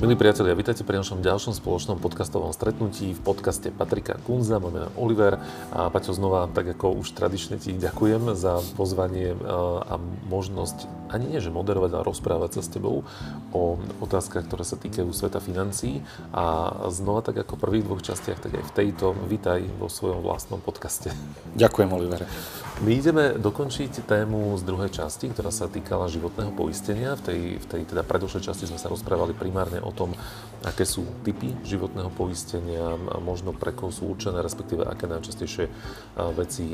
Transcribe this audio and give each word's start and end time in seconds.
Milí 0.00 0.16
priatelia, 0.16 0.56
vítajte 0.56 0.80
pri 0.80 0.96
našom 0.96 1.20
ďalšom 1.20 1.52
spoločnom 1.60 2.00
podcastovom 2.00 2.56
stretnutí 2.56 3.12
v 3.12 3.20
podcaste 3.20 3.68
Patrika 3.68 4.16
Kunza, 4.24 4.56
môj 4.56 4.72
meno 4.72 4.88
Oliver 4.96 5.36
a 5.76 5.92
Paťo 5.92 6.16
znova, 6.16 6.48
tak 6.48 6.72
ako 6.72 7.04
už 7.04 7.12
tradične 7.12 7.60
ti 7.60 7.76
ďakujem 7.76 8.32
za 8.32 8.64
pozvanie 8.80 9.36
a 9.84 10.00
možnosť 10.24 10.88
ani 11.12 11.36
nie, 11.36 11.44
že 11.44 11.52
moderovať, 11.52 12.00
ale 12.00 12.08
rozprávať 12.08 12.50
sa 12.56 12.60
s 12.64 12.72
tebou 12.72 13.04
o 13.52 13.76
otázkach, 14.00 14.48
ktoré 14.48 14.64
sa 14.64 14.80
týkajú 14.80 15.12
sveta 15.12 15.36
financií 15.36 16.00
a 16.32 16.72
znova 16.88 17.20
tak 17.20 17.44
ako 17.44 17.60
v 17.60 17.62
prvých 17.68 17.84
dvoch 17.84 18.00
častiach, 18.00 18.40
tak 18.40 18.56
aj 18.56 18.64
v 18.72 18.72
tejto 18.72 19.12
vítaj 19.28 19.68
vo 19.76 19.92
svojom 19.92 20.24
vlastnom 20.24 20.64
podcaste. 20.64 21.12
Ďakujem, 21.60 21.92
Oliver. 21.92 22.24
My 22.80 22.96
ideme 22.96 23.36
dokončiť 23.36 24.08
tému 24.08 24.56
z 24.56 24.64
druhej 24.64 24.88
časti, 24.88 25.28
ktorá 25.28 25.52
sa 25.52 25.68
týkala 25.68 26.08
životného 26.08 26.48
poistenia. 26.48 27.12
V 27.12 27.22
tej, 27.28 27.40
v 27.60 27.66
tej 27.68 27.82
teda 27.84 28.00
predošlej 28.00 28.48
časti 28.48 28.64
sme 28.64 28.80
sa 28.80 28.88
rozprávali 28.88 29.36
primárne 29.36 29.84
o 29.84 29.92
tom, 29.92 30.16
aké 30.64 30.88
sú 30.88 31.04
typy 31.20 31.52
životného 31.60 32.08
poistenia, 32.08 32.96
možno 33.20 33.52
pre 33.52 33.76
koho 33.76 33.92
sú 33.92 34.08
určené, 34.16 34.40
respektíve 34.40 34.88
aké 34.88 35.04
najčastejšie 35.12 35.68
veci 36.32 36.72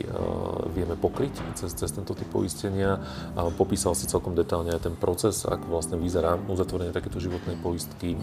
vieme 0.78 0.94
pokryť 0.94 1.58
cez, 1.58 1.74
cez 1.74 1.90
tento 1.90 2.14
typ 2.14 2.30
poistenia. 2.30 3.02
Popísal 3.58 3.98
si 3.98 4.06
celkom 4.06 4.38
detálne 4.38 4.78
aj 4.78 4.86
ten 4.86 4.94
proces, 4.94 5.42
ako 5.42 5.74
vlastne 5.74 5.98
vyzerá 5.98 6.38
uzatvorenie 6.38 6.94
takéto 6.94 7.18
životnej 7.18 7.58
poistky. 7.58 8.14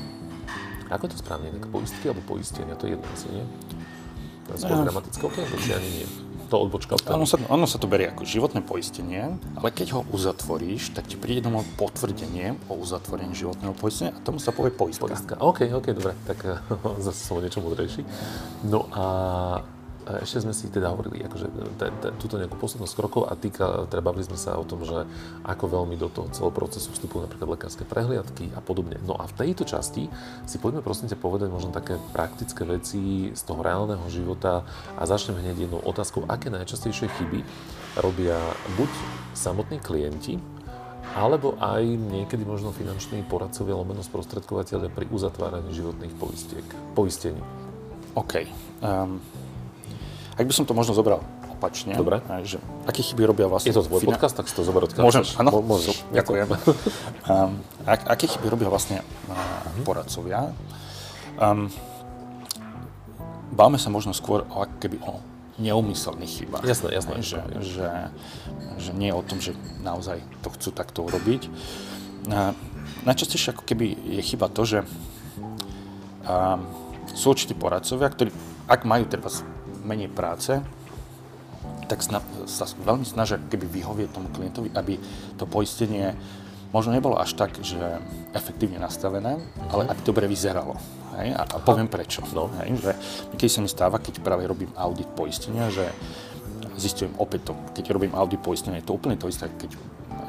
Ako 0.87 1.11
je 1.11 1.11
to 1.11 1.19
správne, 1.19 1.51
tak 1.51 1.67
poistky 1.67 2.07
alebo 2.07 2.23
poistenia, 2.31 2.79
to 2.79 2.87
je 2.87 2.95
jedno 2.95 3.07
asi, 3.11 3.27
nie? 3.27 3.43
Skôr 4.57 4.77
ja. 4.79 4.85
gramatické 4.85 5.23
okienko, 5.25 5.55
či 5.59 5.69
ani 5.73 5.89
nie? 6.01 6.07
to 6.53 6.61
odbočka 6.69 6.93
od 6.93 7.01
ono 7.09 7.25
sa, 7.25 7.41
ono 7.49 7.65
sa 7.65 7.81
to 7.81 7.89
berie 7.89 8.13
ako 8.13 8.29
životné 8.29 8.61
poistenie, 8.61 9.41
ale 9.57 9.73
keď 9.73 9.97
ho 9.97 10.01
uzatvoríš, 10.13 10.93
tak 10.93 11.09
ti 11.09 11.17
príde 11.17 11.49
domov 11.49 11.65
potvrdenie 11.81 12.53
o 12.69 12.77
uzatvorení 12.77 13.33
životného 13.33 13.73
poistenia 13.73 14.13
a 14.13 14.21
tomu 14.21 14.37
sa 14.37 14.53
povie 14.53 14.69
poistka. 14.69 15.09
poistka. 15.09 15.33
OK, 15.41 15.65
OK, 15.73 15.97
dobre, 15.97 16.13
tak 16.29 16.45
zase 17.09 17.25
som 17.25 17.41
niečo 17.41 17.57
múdrejší. 17.65 18.05
No 18.69 18.85
a 18.93 19.05
ešte 20.23 20.43
sme 20.43 20.53
si 20.53 20.67
teda 20.67 20.91
hovorili 20.91 21.23
akože 21.23 21.47
túto 22.19 22.35
nejakú 22.35 22.59
poslednú 22.59 22.87
z 22.89 22.95
krokov 22.97 23.27
a 23.29 23.37
týka, 23.39 23.87
teda 23.87 24.03
bavili 24.03 24.27
sme 24.27 24.35
sa 24.35 24.59
o 24.59 24.67
tom, 24.67 24.83
že 24.83 25.07
ako 25.47 25.81
veľmi 25.81 25.95
do 25.95 26.11
toho 26.11 26.27
celého 26.31 26.53
procesu 26.53 26.91
vstupujú 26.91 27.25
napríklad 27.25 27.55
lekárske 27.55 27.87
prehliadky 27.87 28.51
a 28.53 28.61
podobne. 28.63 28.99
No 29.03 29.15
a 29.15 29.27
v 29.27 29.33
tejto 29.39 29.63
časti 29.63 30.11
si 30.47 30.57
poďme 30.59 30.83
prosím 30.83 31.07
ťa 31.07 31.17
povedať 31.19 31.49
možno 31.51 31.71
také 31.71 31.95
praktické 32.11 32.67
veci 32.67 33.31
z 33.31 33.41
toho 33.47 33.63
reálneho 33.63 34.03
života 34.11 34.67
a 34.99 35.03
začnem 35.07 35.39
hneď 35.39 35.67
jednou 35.67 35.81
otázkou, 35.83 36.27
aké 36.27 36.51
najčastejšie 36.51 37.07
chyby 37.07 37.39
robia 37.99 38.37
buď 38.75 38.89
samotní 39.37 39.77
klienti, 39.79 40.41
alebo 41.13 41.53
aj 41.61 41.85
niekedy 41.85 42.41
možno 42.41 42.73
finanční 42.73 43.21
poradcovia, 43.29 43.77
lomeno 43.77 44.01
sprostredkovateľe 44.01 44.89
pri 44.89 45.05
uzatváraní 45.13 45.69
životných 45.69 46.13
poistiek, 46.17 46.65
poistení. 46.97 47.37
OK. 48.17 48.49
Um, 48.81 49.21
ak 50.33 50.45
by 50.49 50.53
som 50.53 50.65
to 50.65 50.73
možno 50.73 50.97
zobral 50.97 51.21
opačne, 51.53 51.93
Dobre. 51.93 52.19
že 52.41 52.57
aké 52.89 53.05
chyby 53.05 53.23
robia 53.23 53.45
vlastne... 53.45 53.69
Je 53.69 53.77
to 53.77 53.85
tvoj 53.85 54.01
fina... 54.01 54.17
podcast, 54.17 54.33
tak 54.33 54.49
si 54.49 54.55
to 54.57 54.65
zober 54.65 54.89
Môžem, 54.97 55.23
áno? 55.37 55.61
Môžeš. 55.61 56.09
Ďakujem. 56.09 56.47
um, 56.49 57.61
ak, 57.93 57.99
aké 58.09 58.25
chyby 58.27 58.49
robia 58.49 58.67
vlastne 58.67 59.05
uh, 59.29 59.37
poradcovia? 59.85 60.51
Um, 61.37 61.69
báme 63.53 63.77
sa 63.77 63.93
možno 63.93 64.11
skôr 64.11 64.43
o, 64.49 64.65
keby 64.81 64.97
o 65.05 65.21
neumyselných 65.61 66.33
chybách. 66.43 66.65
Jasné, 66.65 66.89
jasné. 66.97 67.15
Že, 67.21 67.39
že, 67.61 67.87
že 68.81 68.91
nie 68.97 69.13
je 69.13 69.15
o 69.15 69.23
tom, 69.23 69.37
že 69.37 69.53
naozaj 69.85 70.17
to 70.41 70.49
chcú 70.57 70.69
takto 70.73 71.05
urobiť. 71.05 71.45
Uh, 72.25 72.57
najčastejšie 73.05 73.53
ako 73.53 73.63
keby 73.69 73.93
je 74.17 74.21
chyba 74.25 74.49
to, 74.49 74.65
že 74.65 74.79
uh, 76.25 76.57
sú 77.13 77.37
určití 77.37 77.53
poradcovia, 77.53 78.09
ktorí, 78.09 78.33
ak 78.65 78.81
majú 78.89 79.05
treba 79.05 79.29
menej 79.83 80.09
práce, 80.09 80.59
tak 81.87 81.99
sna- 82.03 82.23
sa 82.47 82.65
veľmi 82.67 83.05
snažia 83.05 83.39
keby 83.39 83.67
vyhovieť 83.69 84.09
tomu 84.11 84.31
klientovi, 84.31 84.71
aby 84.73 84.99
to 85.37 85.45
poistenie 85.45 86.15
možno 86.73 86.95
nebolo 86.95 87.21
až 87.21 87.37
tak, 87.37 87.53
že 87.61 87.77
efektívne 88.33 88.81
nastavené, 88.81 89.37
uh-huh. 89.37 89.71
ale 89.71 89.83
aby 89.93 90.01
dobre 90.01 90.25
vyzeralo. 90.25 90.73
Hej? 91.21 91.37
A, 91.37 91.45
a 91.45 91.57
poviem 91.61 91.85
prečo. 91.85 92.25
No. 92.33 92.49
Hej? 92.63 92.81
Že 92.81 92.91
keď 93.37 93.49
sa 93.51 93.59
mi 93.61 93.69
stáva, 93.69 94.01
keď 94.01 94.25
práve 94.25 94.49
robím 94.49 94.73
audit 94.73 95.05
poistenia, 95.13 95.69
že 95.69 95.85
zistujem 96.73 97.13
opäť 97.21 97.53
to, 97.53 97.53
keď 97.77 97.93
robím 97.93 98.17
audit 98.17 98.41
poistenia, 98.41 98.81
je 98.81 98.89
to 98.89 98.97
úplne 98.97 99.13
to 99.21 99.29
isté, 99.29 99.45
keď 99.45 99.77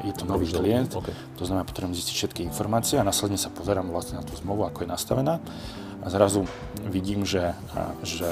je 0.05 0.13
to 0.13 0.29
nový 0.29 0.45
klient, 0.45 0.93
okay. 0.93 1.17
to 1.33 1.49
znamená, 1.49 1.65
potrebujem 1.65 1.97
zistiť 1.97 2.13
všetky 2.13 2.41
informácie 2.45 3.01
a 3.01 3.07
následne 3.07 3.41
sa 3.41 3.49
pozerám 3.49 3.89
vlastne 3.89 4.21
na 4.21 4.23
tú 4.23 4.37
zmluvu, 4.37 4.69
ako 4.69 4.85
je 4.85 4.89
nastavená 4.93 5.41
a 6.05 6.07
zrazu 6.13 6.45
vidím, 6.85 7.25
že, 7.25 7.57
že 8.05 8.29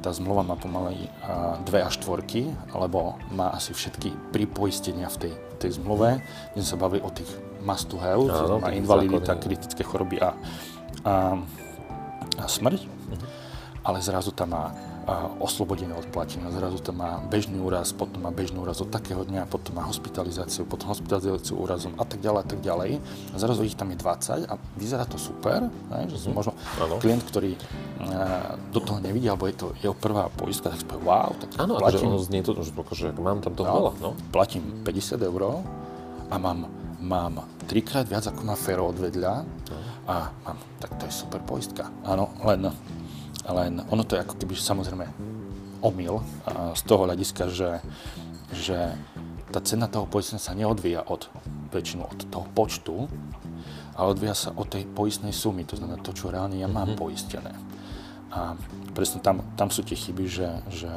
tá 0.00 0.14
zmluva 0.14 0.46
má 0.46 0.56
pomaly 0.56 1.10
dve 1.66 1.84
až 1.84 2.00
štvorky, 2.00 2.48
alebo 2.72 3.20
má 3.34 3.52
asi 3.52 3.76
všetky 3.76 4.32
pripoistenia 4.32 5.10
v 5.12 5.28
tej, 5.28 5.32
tej 5.60 5.70
zmluve, 5.82 6.22
kde 6.56 6.64
sa 6.64 6.80
baví 6.80 7.02
o 7.02 7.10
tých 7.12 7.28
must 7.62 7.90
to 7.90 7.98
have, 7.98 8.18
no, 8.18 8.58
má 8.58 8.74
invalidita, 8.74 9.38
kritické 9.38 9.86
choroby 9.86 10.18
a, 10.18 10.34
a, 11.06 11.38
a 12.38 12.44
smrť, 12.46 12.80
uh-huh. 12.82 13.20
ale 13.86 13.98
zrazu 14.02 14.34
tam 14.34 14.54
má 14.54 14.74
oslobodenie 15.42 15.90
od 15.94 16.06
platenia. 16.14 16.46
Zrazu 16.54 16.78
to 16.78 16.94
má 16.94 17.18
bežný 17.26 17.58
úraz, 17.58 17.90
potom 17.90 18.22
má 18.22 18.30
bežný 18.30 18.62
úraz 18.62 18.78
od 18.78 18.90
takého 18.90 19.26
dňa, 19.26 19.50
potom 19.50 19.74
má 19.74 19.84
hospitalizáciu, 19.86 20.62
potom 20.62 20.94
hospitalizáciu 20.94 21.58
úrazom 21.58 21.94
a 21.98 22.04
tak 22.06 22.22
ďalej 22.22 22.40
a 22.40 22.46
tak 22.46 22.60
ďalej. 22.62 22.90
A 23.34 23.36
zrazu 23.36 23.66
ich 23.66 23.74
tam 23.74 23.90
je 23.90 23.98
20 23.98 24.46
a 24.46 24.54
vyzerá 24.78 25.04
to 25.06 25.18
super, 25.18 25.66
ne? 25.66 26.00
že 26.06 26.22
som 26.22 26.30
mhm. 26.30 26.36
možno 26.38 26.52
ano. 26.78 27.02
klient, 27.02 27.22
ktorý 27.26 27.58
do 28.70 28.80
toho 28.82 28.98
nevidí, 29.02 29.26
alebo 29.26 29.46
je 29.50 29.56
to 29.58 29.66
jeho 29.82 29.94
prvá 29.94 30.30
poistka, 30.30 30.70
tak 30.70 30.78
si 30.82 30.86
povie, 30.86 31.06
wow, 31.06 31.30
tak 31.38 31.50
Áno, 31.58 31.78
akože 31.78 31.98
platím, 31.98 32.08
ono 32.10 32.18
znie 32.22 32.40
to, 32.42 32.52
že 32.58 32.72
akože 32.74 33.06
mám 33.18 33.38
tam 33.42 33.52
toho 33.54 33.66
no, 33.68 33.74
veľa. 33.78 33.92
No. 34.02 34.10
Platím 34.30 34.82
50 34.86 35.18
eur 35.22 35.62
a 36.30 36.34
mám, 36.38 36.66
mám 37.02 37.34
trikrát 37.66 38.06
viac, 38.06 38.26
ako 38.26 38.40
má 38.46 38.54
Fero 38.54 38.90
od 38.90 38.98
vedľa 38.98 39.34
no. 39.42 39.76
a 40.06 40.14
mám, 40.46 40.58
tak 40.78 40.90
to 40.98 41.06
je 41.06 41.12
super 41.14 41.40
poistka. 41.42 41.90
Áno, 42.06 42.30
len 42.42 42.70
len 43.48 43.82
ono 43.90 44.02
to 44.06 44.14
je 44.14 44.22
ako 44.22 44.34
keby 44.38 44.54
samozrejme 44.54 45.06
omyl 45.82 46.22
z 46.78 46.82
toho 46.86 47.10
hľadiska, 47.10 47.50
že, 47.50 47.82
že 48.54 48.94
tá 49.50 49.58
cena 49.60 49.90
toho 49.90 50.06
poistenia 50.06 50.38
sa 50.38 50.54
neodvíja 50.54 51.02
od 51.10 51.26
väčšinu 51.74 52.06
od 52.06 52.20
toho 52.30 52.46
počtu, 52.54 53.10
ale 53.98 54.14
odvíja 54.14 54.36
sa 54.36 54.50
od 54.54 54.70
tej 54.70 54.86
poistnej 54.88 55.34
sumy, 55.34 55.66
to 55.66 55.76
znamená 55.76 56.00
to, 56.00 56.14
čo 56.14 56.30
reálne 56.32 56.56
ja 56.56 56.70
mám 56.70 56.94
mm-hmm. 56.94 57.02
poistené. 57.02 57.52
A 58.32 58.56
presne 58.96 59.20
tam, 59.20 59.44
tam 59.60 59.68
sú 59.68 59.84
tie 59.84 59.92
chyby, 59.92 60.24
že, 60.24 60.48
že 60.72 60.88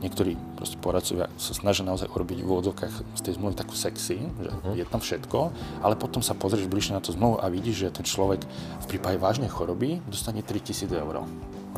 niektorí 0.00 0.32
proste 0.56 0.80
poradcovia 0.80 1.28
sa 1.36 1.52
snažia 1.52 1.84
naozaj 1.84 2.08
urobiť 2.08 2.40
v 2.40 2.48
úvodzovkách 2.48 2.94
z 3.16 3.20
tej 3.20 3.32
zmluvy 3.36 3.52
takú 3.52 3.76
sexy, 3.76 4.16
že 4.40 4.48
uh-huh. 4.48 4.72
je 4.72 4.84
tam 4.88 5.04
všetko, 5.04 5.52
ale 5.84 5.96
potom 5.96 6.24
sa 6.24 6.32
pozrieš 6.32 6.72
bližšie 6.72 6.96
na 6.96 7.04
tú 7.04 7.12
zmluvu 7.12 7.36
a 7.44 7.52
vidíš, 7.52 7.88
že 7.88 7.96
ten 8.00 8.08
človek 8.08 8.48
v 8.80 8.86
prípade 8.88 9.20
vážnej 9.20 9.52
choroby 9.52 10.00
dostane 10.08 10.40
3000 10.40 10.88
eur. 10.88 11.28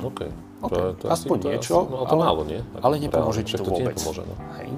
OK. 0.02 0.28
okay. 0.60 0.76
To, 0.76 0.78
to 1.00 1.04
Aspoň 1.08 1.36
asi, 1.40 1.48
niečo, 1.48 1.72
to 1.72 1.80
asi, 1.80 1.92
no, 1.92 1.96
to 2.04 2.14
ale, 2.16 2.22
málo, 2.24 2.42
nie? 2.44 2.60
Ale 2.84 2.94
nepomôže 3.00 3.42
ti 3.44 3.54
to, 3.56 3.64
to 3.64 3.70
vôbec. 3.72 3.96
Nepomôže, 3.96 4.22
no. 4.28 4.34
Hej. 4.60 4.68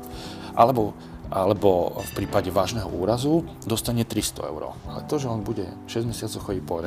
Alebo, 0.55 0.83
alebo 1.29 2.01
v 2.01 2.11
prípade 2.17 2.49
vážneho 2.49 2.89
úrazu 2.89 3.45
dostane 3.69 4.03
300 4.07 4.49
eur. 4.49 4.73
Ale 4.89 5.01
to, 5.05 5.21
že 5.21 5.29
on 5.29 5.45
bude 5.45 5.69
6 5.91 6.09
mesiacov 6.09 6.41
chodiť 6.51 6.63
po 6.65 6.81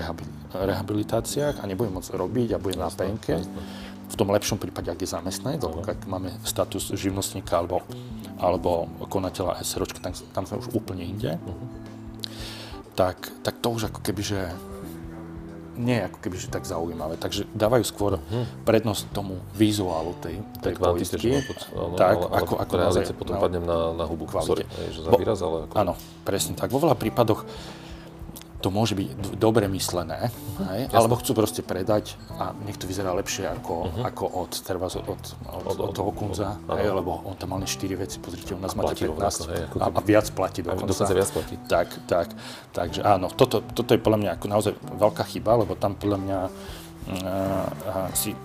rehabilitáciách 0.58 1.62
a 1.62 1.64
nebude 1.70 1.94
môcť 1.94 2.12
robiť 2.18 2.50
a 2.56 2.62
bude 2.62 2.76
jasne, 2.76 2.84
na 2.84 2.90
penke, 2.90 3.36
jasne. 3.38 3.62
v 4.12 4.16
tom 4.18 4.28
lepšom 4.34 4.58
prípade, 4.58 4.90
ak 4.90 5.00
je 5.00 5.10
zamestnanec, 5.14 5.62
uh-huh. 5.62 5.86
ak 5.86 6.00
máme 6.10 6.34
status 6.42 6.92
živnostníka 6.98 7.62
alebo, 7.62 7.86
alebo 8.42 8.90
konateľa 9.08 9.62
SROčka, 9.62 10.02
tam, 10.02 10.12
tam 10.34 10.44
sme 10.50 10.58
už 10.58 10.74
úplne 10.74 11.06
inde, 11.06 11.38
uh-huh. 11.38 11.68
tak, 12.98 13.30
tak 13.46 13.62
to 13.62 13.72
už 13.72 13.94
ako 13.94 14.02
keby, 14.02 14.26
že 14.26 14.40
nie 15.78 15.96
je 16.00 16.04
ako 16.08 16.18
keby 16.20 16.36
že 16.40 16.48
tak 16.52 16.64
zaujímavé. 16.68 17.16
Takže 17.16 17.48
dávajú 17.56 17.84
skôr 17.88 18.12
hmm. 18.20 18.68
prednosť 18.68 19.12
tomu 19.16 19.40
vizuálu 19.56 20.16
tej, 20.20 20.44
tej 20.60 20.76
tak 20.76 20.84
poistky. 20.84 21.42
Áno, 21.72 21.96
tak, 21.96 22.16
ale, 22.18 22.44
ako, 22.44 22.54
ale 22.56 22.64
ako 22.64 22.74
naozaj, 22.78 23.04
potom 23.16 23.36
na, 23.38 23.42
padnem 23.42 23.64
na, 23.64 23.80
na 23.96 24.06
hubu. 24.08 24.28
Sorry, 24.28 24.68
že 24.92 25.00
za 25.04 25.12
výraz, 25.16 25.40
ale 25.40 25.68
ako... 25.68 25.74
Áno, 25.76 25.94
presne 26.28 26.54
tak. 26.60 26.72
Vo 26.72 26.80
veľa 26.80 26.96
prípadoch 26.96 27.48
to 28.62 28.70
môže 28.70 28.94
byť 28.94 29.36
dobre 29.42 29.66
myslené, 29.68 30.30
uh-huh. 30.30 30.70
hej? 30.78 30.82
alebo 30.94 31.18
chcú 31.18 31.34
proste 31.34 31.66
predať 31.66 32.16
a 32.38 32.54
nech 32.64 32.78
to 32.78 32.86
vyzerá 32.86 33.12
lepšie 33.18 33.50
ako, 33.50 33.90
uh-huh. 33.90 34.06
ako 34.06 34.24
od, 34.46 34.52
treba, 34.62 34.86
od, 34.88 35.02
od, 35.02 35.24
od, 35.66 35.78
od 35.82 35.92
toho 35.92 36.12
kunza, 36.14 36.56
uh-huh. 36.56 36.78
hej? 36.78 36.94
lebo 36.94 37.26
on 37.26 37.34
tam 37.36 37.58
mal 37.58 37.66
4 37.66 37.82
veci, 37.98 38.22
pozrite, 38.22 38.54
u 38.54 38.62
nás 38.62 38.78
máte 38.78 38.94
15 39.10 39.52
hej, 39.52 39.64
a, 39.82 39.90
a 39.90 40.00
viac 40.06 40.30
platí 40.32 40.62
dokonca. 40.62 40.94
Dokonca 40.94 41.14
viac 41.18 41.30
platí. 41.34 41.56
Tak, 41.66 41.88
tak, 42.06 42.28
takže 42.72 43.02
áno, 43.02 43.34
toto, 43.34 43.66
toto 43.66 43.98
je 43.98 44.00
podľa 44.00 44.20
mňa 44.22 44.32
ako 44.38 44.46
naozaj 44.46 44.74
veľká 44.78 45.24
chyba, 45.34 45.52
lebo 45.66 45.74
tam 45.74 45.98
podľa 45.98 46.18
mňa 46.22 46.40
uh, 46.46 48.08
si 48.14 48.38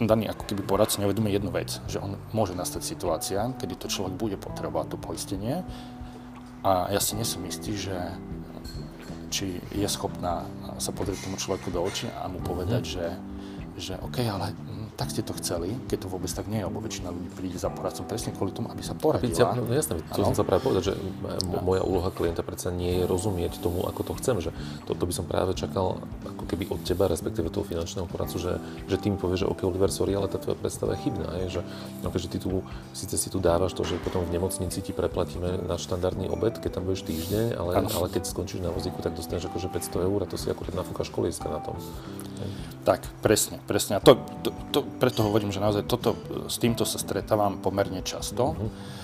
daný 0.00 0.32
ako 0.32 0.48
keby 0.48 0.64
poradca 0.64 0.96
neuvedomuje 1.00 1.36
jednu 1.36 1.52
vec, 1.52 1.76
že 1.84 2.00
on 2.00 2.16
môže 2.32 2.56
nastať 2.56 2.80
situácia, 2.80 3.40
kedy 3.60 3.76
to 3.76 3.92
človek 3.92 4.16
bude 4.16 4.36
potrebovať 4.40 4.96
to 4.96 4.96
poistenie 4.96 5.60
a 6.64 6.92
ja 6.92 7.00
si 7.00 7.16
nesom 7.16 7.44
istý, 7.48 7.76
že 7.76 7.96
či 9.30 9.62
je 9.72 9.88
schopná 9.88 10.44
sa 10.82 10.90
pozrieť 10.90 11.24
tomu 11.24 11.38
človeku 11.38 11.70
do 11.70 11.80
očí 11.80 12.10
a 12.10 12.26
mu 12.26 12.42
povedať, 12.42 12.82
mm. 12.82 12.90
že, 12.90 13.06
že 13.78 13.94
OK, 14.02 14.18
ale 14.26 14.52
tak 15.00 15.08
ste 15.08 15.24
to 15.24 15.32
chceli, 15.40 15.72
keď 15.88 16.04
to 16.04 16.08
vôbec 16.12 16.28
tak 16.28 16.44
nie 16.44 16.60
je, 16.60 16.68
lebo 16.68 16.76
väčšina 16.84 17.08
ľudí 17.08 17.32
príde 17.32 17.56
za 17.56 17.72
poradcom 17.72 18.04
presne 18.04 18.36
kvôli 18.36 18.52
tomu, 18.52 18.68
aby 18.68 18.84
sa 18.84 18.92
poradila. 18.92 19.56
No, 19.56 19.64
jasné, 19.72 19.96
to 20.12 20.20
som 20.20 20.36
sa 20.36 20.44
práve 20.44 20.60
povedať, 20.60 20.92
že 20.92 20.94
moja 21.64 21.80
úloha 21.80 22.12
klienta 22.12 22.44
predsa 22.44 22.68
nie 22.68 23.00
je 23.00 23.08
rozumieť 23.08 23.64
tomu, 23.64 23.88
ako 23.88 24.12
to 24.12 24.12
chcem, 24.20 24.36
že 24.44 24.52
to, 24.84 24.92
to 24.92 25.04
by 25.08 25.14
som 25.16 25.24
práve 25.24 25.56
čakal 25.56 25.96
ako 26.28 26.39
keby 26.50 26.66
od 26.74 26.82
teba, 26.82 27.06
respektíve 27.06 27.46
toho 27.54 27.62
finančného 27.62 28.10
poradcu, 28.10 28.42
že, 28.42 28.58
že 28.90 28.96
ty 28.98 29.06
mi 29.06 29.16
povieš, 29.16 29.46
že 29.46 29.50
OK, 29.50 29.62
Oliver, 29.62 29.94
sorry, 29.94 30.18
ale 30.18 30.26
tá 30.26 30.42
tvoja 30.42 30.58
predstava 30.58 30.98
je 30.98 31.06
chybná, 31.06 31.30
je, 31.46 31.60
že, 31.60 31.62
no, 32.02 32.10
že 32.10 32.26
ty 32.26 32.42
tu, 32.42 32.66
síce 32.90 33.14
si 33.14 33.30
tu 33.30 33.38
dávaš 33.38 33.78
to, 33.78 33.86
že 33.86 34.02
potom 34.02 34.26
v 34.26 34.34
nemocnici 34.34 34.82
ti 34.82 34.90
preplatíme 34.90 35.62
na 35.70 35.78
štandardný 35.78 36.26
obed, 36.26 36.58
keď 36.58 36.82
tam 36.82 36.90
budeš 36.90 37.06
týždeň, 37.06 37.54
ale, 37.54 37.72
ale 37.86 38.06
keď 38.10 38.26
skončíš 38.26 38.66
na 38.66 38.74
vozíku, 38.74 38.98
tak 38.98 39.14
dostaneš 39.14 39.46
akože 39.46 39.70
500 39.70 40.06
eur 40.10 40.18
a 40.24 40.26
to 40.26 40.34
si 40.34 40.50
akurát 40.50 40.74
nafúkaš 40.74 41.14
kolieska 41.14 41.46
na 41.46 41.62
tom. 41.62 41.78
Tak, 42.82 43.04
presne, 43.20 43.60
presne. 43.68 43.96
A 43.96 44.00
to, 44.00 44.16
to, 44.40 44.50
to, 44.72 44.80
preto 44.98 45.20
hovorím, 45.22 45.52
že 45.52 45.60
naozaj 45.60 45.84
toto, 45.84 46.16
s 46.48 46.56
týmto 46.56 46.88
sa 46.88 46.96
stretávam 46.96 47.60
pomerne 47.60 48.00
často. 48.00 48.56
A 48.56 48.99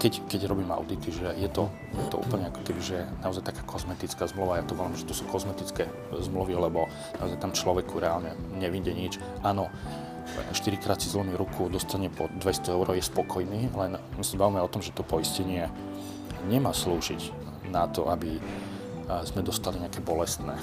keď, 0.00 0.24
keď 0.24 0.40
robím 0.48 0.72
audity, 0.72 1.12
že 1.12 1.36
je 1.36 1.48
to, 1.52 1.68
je 1.92 2.04
to 2.08 2.16
úplne 2.16 2.48
ako 2.48 2.60
keby, 2.64 2.80
že 2.80 3.04
naozaj 3.20 3.44
taká 3.44 3.60
kozmetická 3.68 4.24
zmluva, 4.24 4.56
ja 4.56 4.64
to 4.64 4.72
volám, 4.72 4.96
že 4.96 5.04
to 5.04 5.12
sú 5.12 5.28
kozmetické 5.28 5.84
zmluvy, 6.16 6.56
lebo 6.56 6.88
naozaj 7.20 7.36
tam 7.36 7.52
človeku 7.52 8.00
reálne 8.00 8.32
nevidie 8.56 8.96
nič. 8.96 9.20
Áno, 9.44 9.68
4 10.56 10.80
krát 10.80 11.00
si 11.00 11.12
zlomí 11.12 11.36
ruku, 11.36 11.68
dostane 11.68 12.08
po 12.08 12.32
200 12.40 12.72
eur, 12.72 12.86
je 12.96 13.04
spokojný, 13.04 13.68
len 13.76 14.00
my 14.00 14.24
sa 14.24 14.40
bavíme 14.40 14.64
o 14.64 14.72
tom, 14.72 14.80
že 14.80 14.96
to 14.96 15.04
poistenie 15.04 15.68
nemá 16.48 16.72
slúžiť 16.72 17.32
na 17.68 17.84
to, 17.84 18.08
aby 18.08 18.40
sme 19.28 19.40
dostali 19.40 19.80
nejaké 19.80 20.04
bolestné 20.04 20.56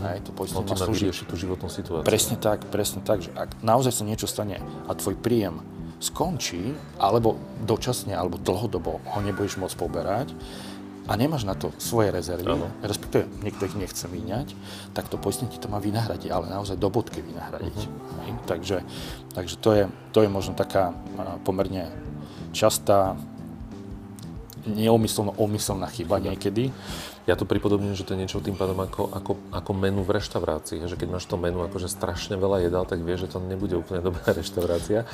Hej, 0.00 0.24
to 0.24 0.30
poistenie 0.32 0.64
má 0.64 0.76
slúžiť 0.76 1.28
tú 1.28 1.36
životnú 1.36 1.68
situáciu. 1.68 2.06
Presne 2.06 2.36
tak, 2.40 2.64
presne 2.72 3.00
tak, 3.04 3.20
že 3.20 3.30
ak 3.36 3.60
naozaj 3.60 3.92
sa 3.92 4.04
niečo 4.08 4.24
stane 4.24 4.62
a 4.88 4.92
tvoj 4.96 5.18
príjem 5.20 5.60
skončí, 6.00 6.74
alebo 6.96 7.36
dočasne, 7.62 8.16
alebo 8.16 8.40
dlhodobo 8.40 9.04
ho 9.04 9.18
nebudeš 9.20 9.60
môcť 9.60 9.76
poberať, 9.76 10.32
a 11.10 11.18
nemáš 11.18 11.42
na 11.42 11.58
to 11.58 11.74
svoje 11.82 12.14
rezervy, 12.14 12.46
ano. 12.46 12.70
respektíve 12.86 13.26
niekto 13.42 13.66
ich 13.66 13.74
nechce 13.74 14.06
míňať, 14.06 14.54
tak 14.94 15.10
to 15.10 15.18
poistenie 15.18 15.50
ti 15.50 15.58
to 15.58 15.66
má 15.66 15.82
vynahradiť, 15.82 16.30
ale 16.30 16.46
naozaj 16.46 16.78
do 16.78 16.86
bodky 16.86 17.18
vynahradiť. 17.18 17.78
Uh-huh. 17.82 18.38
Takže, 18.46 18.86
takže 19.34 19.54
to, 19.58 19.70
je, 19.74 19.84
to 20.14 20.22
je 20.22 20.30
možno 20.30 20.54
taká 20.54 20.94
pomerne 21.42 21.90
častá 22.54 23.18
neumyselno 24.70 25.34
umyselná 25.34 25.90
chyba 25.90 26.22
niekedy, 26.22 26.70
ja 27.28 27.36
to 27.36 27.44
pripodobňujem, 27.44 27.96
že 27.96 28.06
to 28.08 28.16
je 28.16 28.20
niečo 28.24 28.40
tým 28.40 28.56
pádom 28.56 28.80
ako, 28.80 29.12
ako, 29.12 29.32
ako 29.52 29.70
menu 29.76 30.00
v 30.00 30.16
reštaurácii. 30.16 30.80
Že 30.88 30.96
keď 30.96 31.08
máš 31.12 31.28
to 31.28 31.36
menu 31.36 31.60
akože 31.60 31.92
strašne 31.92 32.40
veľa 32.40 32.64
jedál, 32.64 32.88
tak 32.88 33.04
vieš, 33.04 33.28
že 33.28 33.36
to 33.36 33.38
nebude 33.44 33.76
úplne 33.76 34.00
dobrá 34.08 34.32
reštaurácia. 34.32 35.04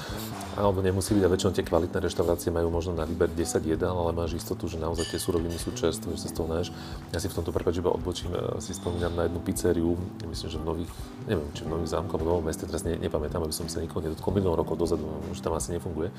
Alebo 0.54 0.86
nemusí 0.86 1.18
byť, 1.18 1.24
a 1.26 1.32
väčšinou 1.32 1.52
tie 1.52 1.66
kvalitné 1.66 1.98
reštaurácie 1.98 2.54
majú 2.54 2.70
možno 2.70 2.94
na 2.94 3.02
výber 3.02 3.26
10 3.34 3.58
jedál, 3.66 3.98
ale 3.98 4.14
máš 4.14 4.38
istotu, 4.38 4.70
že 4.70 4.78
naozaj 4.78 5.10
tie 5.10 5.18
suroviny 5.18 5.58
sú 5.58 5.74
čerstvé, 5.74 6.14
že 6.14 6.20
sa 6.24 6.28
z 6.30 6.34
toho 6.38 6.48
náš. 6.48 6.70
Ja 7.10 7.18
si 7.18 7.26
v 7.26 7.42
tomto 7.42 7.50
prepáč 7.50 7.82
iba 7.82 7.90
odbočím, 7.90 8.30
e, 8.32 8.62
si 8.62 8.70
spomínam 8.70 9.12
na 9.18 9.26
jednu 9.26 9.42
pizzeriu, 9.42 9.98
myslím, 10.30 10.48
že 10.48 10.58
v 10.62 10.64
nových, 10.64 10.92
neviem, 11.26 11.48
či 11.58 11.66
v 11.66 11.74
nových 11.74 11.90
zámkoch, 11.90 12.22
v 12.22 12.26
novom 12.26 12.44
meste, 12.46 12.64
teraz 12.64 12.86
ne, 12.86 12.94
nepamätám, 12.96 13.42
aby 13.42 13.52
som 13.52 13.66
sa 13.66 13.82
nikoho 13.82 14.00
nedotkol 14.00 14.30
milión 14.30 14.54
rokov 14.54 14.78
dozadu, 14.78 15.04
už 15.34 15.42
tam 15.42 15.58
asi 15.58 15.74
nefunguje. 15.74 16.14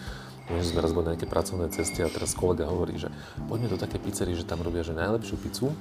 Viem, 0.51 0.61
že 0.61 0.69
sme 0.75 0.83
raz 0.83 0.91
boli 0.91 1.09
na 1.09 1.11
nejaké 1.15 1.25
pracovné 1.25 1.71
cesty 1.73 2.03
a 2.03 2.11
teraz 2.11 2.37
kolega 2.37 2.67
hovorí, 2.67 2.99
že 2.99 3.09
poďme 3.49 3.71
do 3.71 3.77
také 3.79 3.97
pizzerie, 3.97 4.37
že 4.37 4.45
tam 4.45 4.61
robia 4.61 4.85
že 4.85 4.93
najlepšiu 4.93 5.35
pizzu 5.41 5.76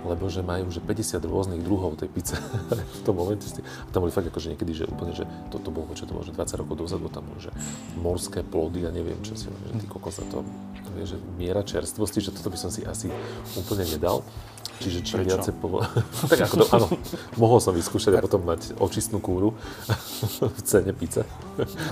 lebo 0.00 0.32
že 0.32 0.40
majú 0.40 0.72
že 0.72 0.80
50 0.80 1.20
rôznych 1.28 1.60
druhov 1.60 2.00
tej 2.00 2.08
pice 2.08 2.34
v 2.98 3.00
tom 3.04 3.20
momente. 3.20 3.44
A 3.60 3.88
tam 3.92 4.04
boli 4.04 4.12
fakt 4.12 4.28
akože 4.32 4.56
niekedy, 4.56 4.72
že 4.72 4.84
úplne, 4.88 5.12
že 5.12 5.28
toto 5.52 5.68
to 5.68 5.70
bolo, 5.72 5.92
čo 5.92 6.08
to 6.08 6.16
bolo, 6.16 6.24
že 6.24 6.32
20 6.32 6.60
rokov 6.64 6.74
dozadu, 6.80 7.12
tam 7.12 7.28
boli, 7.28 7.40
že 7.44 7.52
morské 8.00 8.40
plody 8.40 8.88
a 8.88 8.90
neviem 8.92 9.20
čo 9.20 9.36
si, 9.36 9.52
že 9.52 9.72
ty 9.76 9.84
kokos 9.84 10.24
to, 10.24 10.40
vie, 10.96 11.04
že 11.06 11.16
miera 11.36 11.62
čerstvosti, 11.62 12.24
že 12.24 12.34
toto 12.34 12.50
by 12.50 12.58
som 12.58 12.70
si 12.72 12.82
asi 12.82 13.12
úplne 13.54 13.84
nedal. 13.86 14.24
Čiže 14.80 15.04
čím 15.04 15.28
viacej 15.28 15.60
po... 15.60 15.84
tak 16.32 16.48
ako 16.48 16.54
to, 16.56 16.66
áno, 16.72 16.86
mohol 17.36 17.60
som 17.60 17.76
vyskúšať 17.76 18.16
a 18.16 18.24
potom 18.24 18.40
mať 18.48 18.80
očistnú 18.80 19.20
kúru 19.20 19.52
v 20.56 20.60
cene 20.64 20.96
pice. 20.96 21.28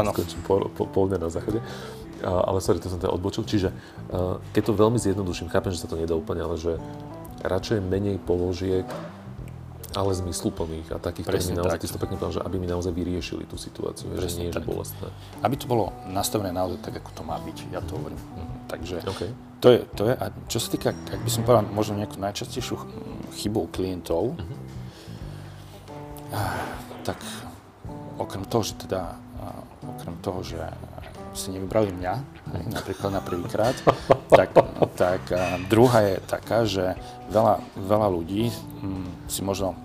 Áno. 0.01 0.17
Skončím 0.17 0.41
pol, 0.49 0.73
pol 0.73 1.05
dňa 1.13 1.21
na 1.21 1.29
záchode. 1.29 1.61
ale 2.25 2.59
sorry, 2.65 2.81
to 2.81 2.89
som 2.89 2.97
teda 2.97 3.13
odbočil. 3.13 3.45
Čiže 3.45 3.77
keď 4.57 4.63
to 4.65 4.73
veľmi 4.73 4.97
zjednoduším, 4.97 5.53
chápem, 5.53 5.77
že 5.77 5.85
sa 5.85 5.89
to 5.93 6.01
nedá 6.01 6.17
úplne, 6.17 6.41
ale 6.41 6.57
že 6.57 6.81
radšej 7.43 7.79
menej 7.85 8.19
položiek, 8.23 8.87
ale 9.97 10.13
zmysluplných 10.13 10.93
a 10.93 11.01
takých, 11.01 11.25
ktoré 11.25 11.41
mi 11.49 11.57
naozaj, 11.57 11.81
tak. 11.81 11.83
ty 11.83 11.87
to 11.89 11.99
pekne 11.99 12.17
povedal, 12.21 12.35
že 12.39 12.43
aby 12.45 12.57
mi 12.61 12.69
naozaj 12.69 12.93
vyriešili 12.93 13.49
tú 13.49 13.57
situáciu, 13.57 14.13
Presne 14.13 14.29
že 14.29 14.37
nie 14.37 14.49
je 14.53 14.61
bolestné. 14.61 15.09
Aby 15.41 15.55
to 15.57 15.65
bolo 15.65 15.97
nastavené 16.05 16.53
naozaj 16.53 16.85
tak, 16.85 17.01
ako 17.01 17.11
to 17.17 17.23
má 17.25 17.41
byť, 17.41 17.73
ja 17.73 17.81
to 17.81 17.97
hovorím. 17.97 18.21
Mhm. 18.21 18.69
Takže 18.69 18.97
okay. 19.09 19.33
to, 19.65 19.69
je, 19.73 19.81
to 19.97 20.03
je, 20.13 20.15
a 20.15 20.27
čo 20.45 20.59
sa 20.61 20.69
týka, 20.69 20.93
ak 20.93 21.21
by 21.25 21.31
som 21.33 21.41
povedal 21.49 21.65
možno 21.73 21.97
nejakú 21.97 22.21
najčastejšiu 22.21 22.77
chybu 23.41 23.73
klientov, 23.73 24.37
uh-huh. 24.37 24.59
tak 27.01 27.17
okrem 28.21 28.45
toho, 28.45 28.63
že 28.69 28.77
teda, 28.77 29.17
okrem 29.89 30.21
toho, 30.21 30.45
že 30.45 30.61
si 31.37 31.53
nevybrali 31.53 31.93
mňa, 31.93 32.15
hej, 32.55 32.65
napríklad 32.73 33.11
na 33.13 33.23
prvýkrát, 33.23 33.77
tak, 34.33 34.53
tak 34.97 35.23
druhá 35.69 36.05
je 36.05 36.15
taká, 36.25 36.65
že 36.65 36.97
veľa, 37.29 37.61
veľa 37.77 38.09
ľudí 38.09 38.49
hm, 38.53 39.29
si 39.29 39.41
možno 39.45 39.77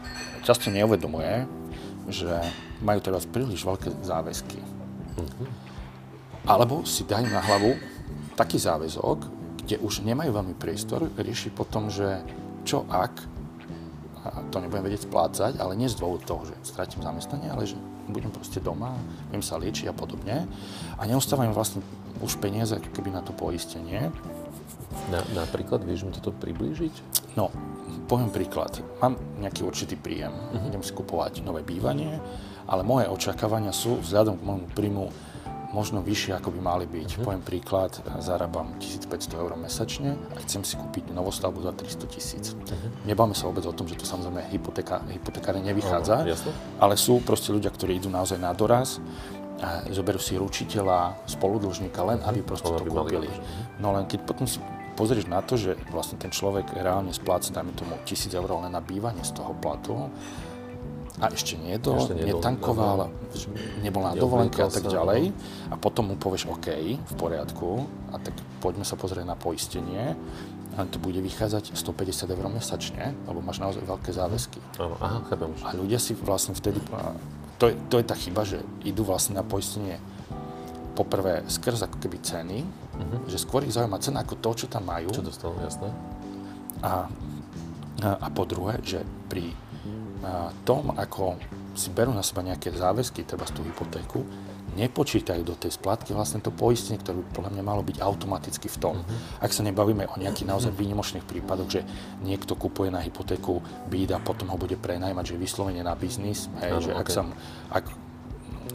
často 0.43 0.71
neuvedomuje, 0.71 1.47
že 2.11 2.29
majú 2.83 2.99
teraz 2.99 3.23
príliš 3.23 3.63
veľké 3.63 4.03
záväzky. 4.03 4.59
Mhm. 5.19 5.45
Alebo 6.43 6.83
si 6.83 7.07
dajú 7.07 7.31
na 7.31 7.39
hlavu 7.39 7.79
taký 8.35 8.59
záväzok, 8.59 9.17
kde 9.63 9.79
už 9.79 10.03
nemajú 10.03 10.35
veľmi 10.35 10.55
priestor 10.59 11.07
riešiť 11.15 11.51
potom, 11.55 11.87
že 11.87 12.19
čo 12.67 12.83
ak 12.91 13.31
a 14.23 14.39
to 14.47 14.63
nebudem 14.63 14.87
vedieť 14.87 15.11
splácať, 15.11 15.59
ale 15.59 15.75
nie 15.75 15.91
z 15.91 15.99
dôvodu 15.99 16.23
toho, 16.23 16.47
že 16.47 16.55
stratím 16.63 17.03
zamestnanie, 17.03 17.51
ale 17.51 17.67
že 17.67 17.75
budem 18.09 18.31
proste 18.31 18.59
doma, 18.59 18.95
budem 19.31 19.43
sa 19.43 19.59
liečiť 19.59 19.91
a 19.91 19.95
podobne. 19.95 20.47
A 20.97 21.01
neostávajú 21.07 21.51
vlastne 21.55 21.79
už 22.19 22.39
peniaze 22.39 22.75
keby 22.93 23.11
na 23.11 23.21
to 23.23 23.31
poistenie. 23.35 24.11
Na, 25.09 25.19
napríklad, 25.33 25.81
vieš 25.83 26.05
mi 26.05 26.13
toto 26.13 26.31
priblížiť? 26.31 27.25
No, 27.35 27.49
poviem 28.05 28.29
príklad. 28.29 28.77
Mám 29.01 29.17
nejaký 29.41 29.65
určitý 29.65 29.97
príjem, 29.97 30.31
uh-huh. 30.31 30.69
idem 30.69 30.85
si 30.85 30.93
kupovať 30.93 31.41
nové 31.41 31.65
bývanie, 31.65 32.21
ale 32.69 32.85
moje 32.85 33.09
očakávania 33.09 33.73
sú 33.73 33.99
vzhľadom 33.99 34.37
k 34.39 34.45
môjmu 34.45 34.67
príjmu 34.71 35.05
možno 35.73 36.05
vyššie, 36.05 36.37
ako 36.37 36.53
by 36.53 36.59
mali 36.61 36.85
byť. 36.85 37.09
Uh-huh. 37.17 37.25
Poviem 37.25 37.43
príklad, 37.43 37.97
zarábam 38.21 38.77
1500 38.77 39.41
eur 39.41 39.57
mesačne 39.57 40.13
a 40.31 40.39
chcem 40.45 40.61
si 40.61 40.77
kúpiť 40.77 41.09
novostavbu 41.11 41.65
za 41.65 41.73
300 41.73 42.13
tisíc. 42.13 42.45
Uh-huh. 42.53 43.09
Nebáme 43.09 43.33
sa 43.33 43.49
vôbec 43.49 43.65
o 43.65 43.73
tom, 43.73 43.89
že 43.89 43.97
to 43.97 44.05
samozrejme 44.05 44.45
hypotéka, 44.53 45.01
hypotekáre 45.09 45.59
nevychádza, 45.65 46.29
uh-huh, 46.29 46.53
ale 46.77 46.93
sú 46.93 47.19
proste 47.25 47.49
ľudia, 47.49 47.73
ktorí 47.73 47.97
idú 47.97 48.13
naozaj 48.13 48.37
na 48.37 48.53
doraz, 48.53 49.01
a 49.63 49.87
zoberú 49.95 50.19
si 50.19 50.35
ručiteľa, 50.35 51.23
spoludlžníka, 51.23 52.03
len 52.03 52.19
aby 52.27 52.43
proste 52.43 52.67
to 52.67 52.83
kúpili. 52.83 53.31
No 53.79 53.95
len 53.95 54.03
keď 54.03 54.27
potom 54.27 54.43
si 54.43 54.59
pozrieš 54.99 55.31
na 55.31 55.39
to, 55.39 55.55
že 55.55 55.79
vlastne 55.87 56.19
ten 56.19 56.29
človek 56.29 56.75
reálne 56.75 57.15
spláca, 57.15 57.49
dajme 57.49 57.71
tomu, 57.71 57.95
1000 58.03 58.35
eur 58.35 58.49
len 58.59 58.75
na 58.75 58.83
bývanie 58.83 59.23
z 59.23 59.31
toho 59.31 59.55
platu, 59.55 60.11
a 61.21 61.29
ešte 61.29 61.61
nie 61.61 61.77
to, 61.77 61.93
ešte 61.93 62.17
netankoval, 62.17 63.13
nebol 63.85 64.01
na 64.01 64.17
dovolenke 64.17 64.65
a 64.65 64.69
tak 64.71 64.89
ďalej. 64.89 65.29
A 65.69 65.75
potom 65.77 66.09
mu 66.09 66.15
povieš 66.17 66.49
OK, 66.49 66.73
v 66.97 67.13
poriadku, 67.13 67.85
a 68.09 68.17
tak 68.17 68.33
poďme 68.57 68.81
sa 68.81 68.97
pozrieť 68.97 69.25
na 69.27 69.37
poistenie. 69.37 70.17
A 70.73 70.89
to 70.89 70.97
bude 70.97 71.21
vychádzať 71.21 71.77
150 71.77 72.33
eur 72.33 72.45
mesačne, 72.49 73.13
lebo 73.29 73.45
máš 73.45 73.61
naozaj 73.61 73.85
veľké 73.85 74.09
záväzky. 74.09 74.57
Aha, 74.81 75.21
chápem 75.29 75.53
už. 75.53 75.61
A 75.61 75.77
ľudia 75.77 76.01
si 76.01 76.17
vlastne 76.17 76.57
vtedy, 76.57 76.81
to 77.61 77.69
je, 77.69 77.77
to 77.93 78.01
je 78.01 78.05
tá 78.09 78.17
chyba, 78.17 78.41
že 78.41 78.57
idú 78.81 79.05
vlastne 79.05 79.37
na 79.37 79.45
poistenie 79.45 80.01
poprvé 80.97 81.45
skrz 81.45 81.85
ako 81.89 81.97
keby 82.01 82.17
ceny, 82.21 82.59
uh-huh. 82.65 83.19
že 83.29 83.41
skôr 83.41 83.65
ich 83.65 83.73
zaujíma 83.73 84.01
cena 84.01 84.25
ako 84.25 84.37
to, 84.41 84.65
čo 84.65 84.67
tam 84.69 84.89
majú. 84.89 85.09
Čo 85.13 85.25
dostalo, 85.25 85.57
jasné. 85.61 85.89
A, 86.81 87.05
a, 88.01 88.09
a 88.17 88.27
po 88.33 88.45
druhé, 88.45 88.81
že 88.81 89.01
pri 89.29 89.53
tom, 90.63 90.95
ako 90.95 91.37
si 91.73 91.89
berú 91.89 92.13
na 92.13 92.23
seba 92.23 92.45
nejaké 92.45 92.71
záväzky, 92.73 93.25
treba 93.25 93.49
z 93.49 93.59
tú 93.59 93.61
hypotéku, 93.65 94.21
nepočítajú 94.73 95.45
do 95.45 95.53
tej 95.53 95.77
splatky 95.77 96.17
vlastne 96.17 96.41
to 96.41 96.49
poistenie, 96.49 96.97
ktoré 96.97 97.21
by 97.21 97.25
podľa 97.29 97.51
mňa 97.53 97.63
malo 97.63 97.81
byť 97.85 98.01
automaticky 98.01 98.67
v 98.69 98.77
tom. 98.81 98.95
Uh-huh. 98.97 99.43
Ak 99.45 99.53
sa 99.53 99.61
nebavíme 99.61 100.09
o 100.09 100.15
nejakých 100.17 100.49
naozaj 100.49 100.73
výnimočných 100.73 101.25
prípadoch, 101.25 101.69
že 101.69 101.81
niekto 102.25 102.57
kupuje 102.57 102.89
na 102.89 103.01
hypotéku 103.01 103.61
byt 103.89 104.17
a 104.17 104.19
potom 104.19 104.49
ho 104.49 104.57
bude 104.57 104.73
prenajmať, 104.77 105.33
že 105.33 105.41
vyslovene 105.41 105.85
na 105.85 105.93
biznis, 105.93 106.49
hej, 106.61 106.89
že 106.89 106.91
okay. 106.93 107.01
ak, 107.01 107.07
sa, 107.09 107.21
ak 107.69 107.85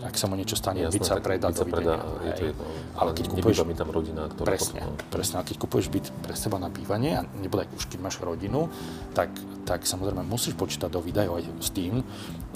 ak 0.05 0.15
sa 0.15 0.31
mu 0.31 0.35
niečo 0.35 0.55
stane, 0.55 0.83
Jasné, 0.83 0.95
byt 0.95 1.05
sa 1.05 1.15
predá 1.19 1.47
byt 1.51 1.59
sa 1.59 1.67
predá, 1.67 1.95
je 2.23 2.33
to 2.35 2.45
jedno. 2.53 2.65
Ale 2.95 3.11
keď 3.15 3.25
kupuješ 3.31 3.59
mi 3.67 3.75
tam 3.75 3.91
rodina, 3.91 4.27
ktorá 4.31 4.55
Presne, 4.55 4.81
potom, 4.83 4.95
presne. 5.11 5.37
A 5.39 5.43
keď 5.43 5.57
kupuješ 5.59 5.87
byt 5.91 6.07
pre 6.23 6.35
seba 6.39 6.59
na 6.59 6.71
bývanie, 6.71 7.19
a 7.19 7.23
nebude 7.39 7.67
už 7.75 7.91
keď 7.91 7.99
máš 8.03 8.17
rodinu, 8.23 8.71
tak, 9.15 9.31
tak 9.67 9.87
samozrejme 9.87 10.23
musíš 10.23 10.55
počítať 10.55 10.91
do 10.91 11.03
výdajov 11.03 11.39
aj 11.39 11.45
s 11.63 11.71
tým, 11.75 12.03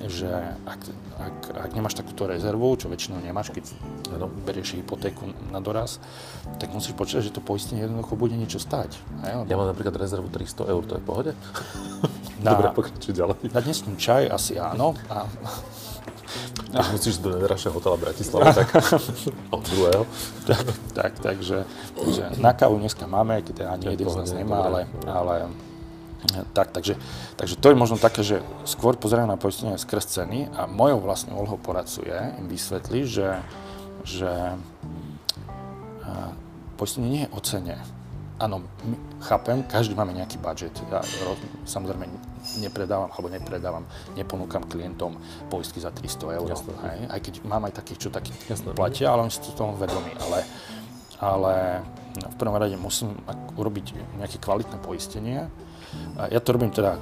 že 0.07 0.29
ak, 0.67 0.81
ak, 1.19 1.37
ak 1.67 1.71
nemáš 1.75 1.95
takúto 1.95 2.27
rezervu, 2.27 2.75
čo 2.75 2.91
väčšinou 2.91 3.23
nemáš, 3.23 3.55
keď 3.55 3.65
Áno. 4.19 4.27
berieš 4.27 4.79
hypotéku 4.79 5.31
na 5.55 5.63
doraz, 5.63 6.03
tak 6.59 6.75
musíš 6.75 6.99
počítať, 6.99 7.31
že 7.31 7.35
to 7.35 7.43
poistenie 7.45 7.87
jednoducho 7.87 8.19
bude 8.19 8.35
niečo 8.35 8.59
stáť. 8.59 8.99
Hej? 9.27 9.47
Ja 9.47 9.55
mám 9.55 9.71
napríklad 9.71 9.95
rezervu 9.95 10.27
300 10.31 10.73
eur, 10.73 10.83
to 10.87 10.99
je 10.99 11.03
v 11.03 11.07
pohode? 11.07 11.31
Na- 12.43 12.59
Dobre, 12.59 12.75
pokračuj 12.75 13.15
ďalej. 13.15 13.55
Na 13.55 13.61
dnešný 13.63 13.95
čaj 13.95 14.27
asi 14.27 14.59
áno. 14.59 14.99
A, 15.07 15.31
Keď 16.73 16.87
musíš 16.93 17.21
do 17.21 17.37
najdražšieho 17.37 17.75
hotela 17.77 17.97
Bratislava, 18.01 18.53
tak 18.57 18.69
od 19.55 19.63
druhého. 19.69 20.05
tak, 20.49 20.67
tak, 20.97 21.13
takže, 21.21 21.69
takže 21.97 22.23
na 22.41 22.57
kávu 22.57 22.81
dneska 22.81 23.05
máme, 23.05 23.45
keď 23.45 23.55
teda 23.55 23.71
ani 23.77 23.85
jeden 23.93 24.09
z 24.09 24.17
nás 24.17 24.31
nemá, 24.33 24.59
ale, 24.65 24.81
ale 25.05 25.37
tak, 26.53 26.71
takže, 26.71 26.95
takže 27.37 27.59
to 27.59 27.67
je 27.69 27.77
možno 27.77 27.99
také, 27.99 28.23
že 28.23 28.39
skôr 28.63 28.95
pozerám 28.95 29.27
na 29.27 29.35
poistenie 29.35 29.75
skrz 29.75 30.23
ceny 30.23 30.55
a 30.55 30.71
mojou 30.71 31.03
vlastnou 31.03 31.43
úlohou 31.43 31.59
poradcu 31.59 32.07
je 32.07 32.21
im 32.39 32.47
vysvetliť, 32.47 33.05
že, 33.05 33.29
že 34.07 34.31
a, 36.07 36.31
poistenie 36.79 37.09
nie 37.11 37.23
je 37.27 37.35
o 37.35 37.41
cene. 37.43 37.77
Áno, 38.43 38.67
chápem, 39.23 39.63
každý 39.71 39.95
máme 39.95 40.19
nejaký 40.19 40.43
budget. 40.43 40.75
Ja 40.91 40.99
samozrejme 41.63 42.11
nepredávam, 42.59 43.07
alebo 43.15 43.31
nepredávam, 43.31 43.87
neponúkam 44.19 44.67
klientom 44.67 45.15
poistky 45.47 45.79
za 45.79 45.95
300 45.95 46.43
eur. 46.43 46.49
Jasné. 46.51 46.75
Hej? 46.75 46.99
Aj 47.07 47.21
keď 47.23 47.35
mám 47.47 47.63
aj 47.71 47.79
takých, 47.79 47.99
čo 48.03 48.09
Jasné. 48.51 48.75
platia, 48.75 49.15
ale 49.15 49.31
oni 49.31 49.33
sú 49.33 49.55
toho 49.55 49.79
vedomí. 49.79 50.11
Ale, 50.19 50.39
ale 51.23 51.55
v 52.19 52.35
prvom 52.35 52.59
rade 52.59 52.75
musím 52.75 53.15
urobiť 53.55 54.19
nejaké 54.19 54.43
kvalitné 54.43 54.75
poistenie. 54.83 55.47
Ja 56.19 56.41
to 56.43 56.59
robím 56.59 56.75
teda, 56.75 56.99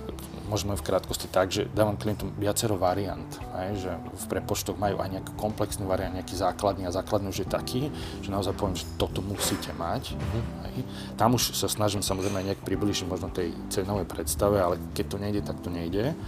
môžeme 0.51 0.75
v 0.75 0.83
krátkosti 0.83 1.31
tak, 1.31 1.55
že 1.55 1.71
dávam 1.71 1.95
klientom 1.95 2.35
viacero 2.35 2.75
variant, 2.75 3.31
hej, 3.63 3.87
že 3.87 3.91
v 3.95 4.25
prepočtoch 4.27 4.75
majú 4.75 4.99
aj 4.99 5.09
nejaký 5.15 5.33
komplexný 5.39 5.87
variant, 5.87 6.11
nejaký 6.11 6.35
základný 6.35 6.91
a 6.91 6.93
základný 6.93 7.31
už 7.31 7.47
je 7.47 7.49
taký, 7.49 7.81
že 8.19 8.35
naozaj 8.35 8.59
poviem, 8.59 8.75
že 8.75 8.91
toto 8.99 9.23
musíte 9.23 9.71
mať. 9.79 10.19
Hej. 10.67 10.83
Tam 11.15 11.39
už 11.39 11.55
sa 11.55 11.71
snažím 11.71 12.03
samozrejme 12.03 12.43
nejak 12.43 12.67
približiť 12.67 13.07
možno 13.07 13.31
tej 13.31 13.55
cenovej 13.71 14.11
predstave, 14.11 14.59
ale 14.59 14.83
keď 14.99 15.07
to 15.07 15.17
nejde, 15.23 15.41
tak 15.47 15.63
to 15.63 15.71
nejde. 15.71 16.19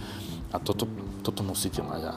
A 0.53 0.57
toto, 0.63 0.87
toto 1.25 1.43
musíte 1.43 1.83
mať. 1.83 2.01
A 2.07 2.13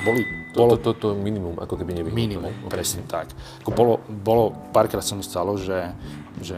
boli, 0.00 0.22
To, 0.50 0.66
bolo 0.66 0.74
to, 0.74 0.90
to, 0.94 1.12
to 1.12 1.18
minimum, 1.18 1.54
ako 1.58 1.74
keby 1.76 1.94
nevyhnutné. 1.94 2.16
Minimum, 2.16 2.52
presne 2.66 3.06
tak. 3.06 3.30
Ako 3.62 3.70
bolo, 3.70 3.92
bolo, 4.08 4.50
párkrát 4.70 4.98
sa 4.98 5.14
mi 5.14 5.22
stalo, 5.22 5.54
že, 5.54 5.94
že 6.40 6.56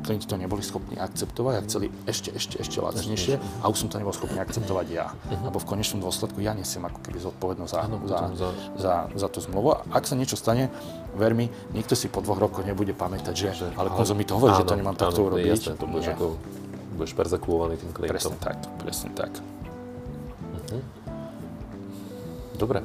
klienti 0.00 0.24
to 0.24 0.36
neboli 0.36 0.60
schopní 0.60 0.96
akceptovať 0.96 1.54
a 1.56 1.60
chceli 1.64 1.88
ešte, 2.04 2.32
ešte, 2.32 2.60
ešte 2.60 2.76
lacnejšie 2.80 3.34
a 3.60 3.68
už 3.68 3.76
som 3.76 3.88
to 3.88 3.96
nebol 3.96 4.12
schopný 4.12 4.36
akceptovať 4.38 4.86
ja. 4.88 5.12
Lebo 5.28 5.56
v 5.56 5.66
konečnom 5.66 6.00
dôsledku 6.00 6.40
ja 6.40 6.52
nesiem 6.52 6.84
ako 6.84 7.00
keby 7.00 7.18
zodpovednosť 7.20 7.72
za, 7.72 7.80
Áno, 7.82 7.96
za, 8.04 8.18
za- 8.32 8.54
za, 8.76 8.94
za 9.12 9.28
tú 9.28 9.40
zmluvu. 9.40 9.74
A 9.74 9.78
ak 9.92 10.04
sa 10.04 10.14
niečo 10.14 10.36
stane, 10.36 10.68
ver 11.12 11.32
mi, 11.32 11.48
nikto 11.72 11.92
si 11.92 12.08
po 12.08 12.20
dvoch 12.20 12.40
rokoch 12.40 12.64
nebude 12.64 12.92
pamätať, 12.92 13.34
že, 13.34 13.48
ale 13.74 13.92
konzum 13.92 14.16
mi 14.16 14.24
to 14.24 14.36
hovorí, 14.36 14.56
že 14.56 14.64
to 14.64 14.76
nemám 14.76 14.96
takto 14.96 15.20
áno, 15.20 15.28
urobiť. 15.32 15.52
Jasné, 15.52 15.72
to 15.76 15.84
budeš, 15.84 16.08
ako, 16.12 16.26
budeš 16.96 17.12
perzekuovaný 17.12 17.74
tým 17.76 17.92
klientom. 17.92 18.12
Presne 18.12 18.36
tak, 18.40 18.56
presne 18.80 19.10
tak. 19.12 19.32
Dobre. 22.54 22.82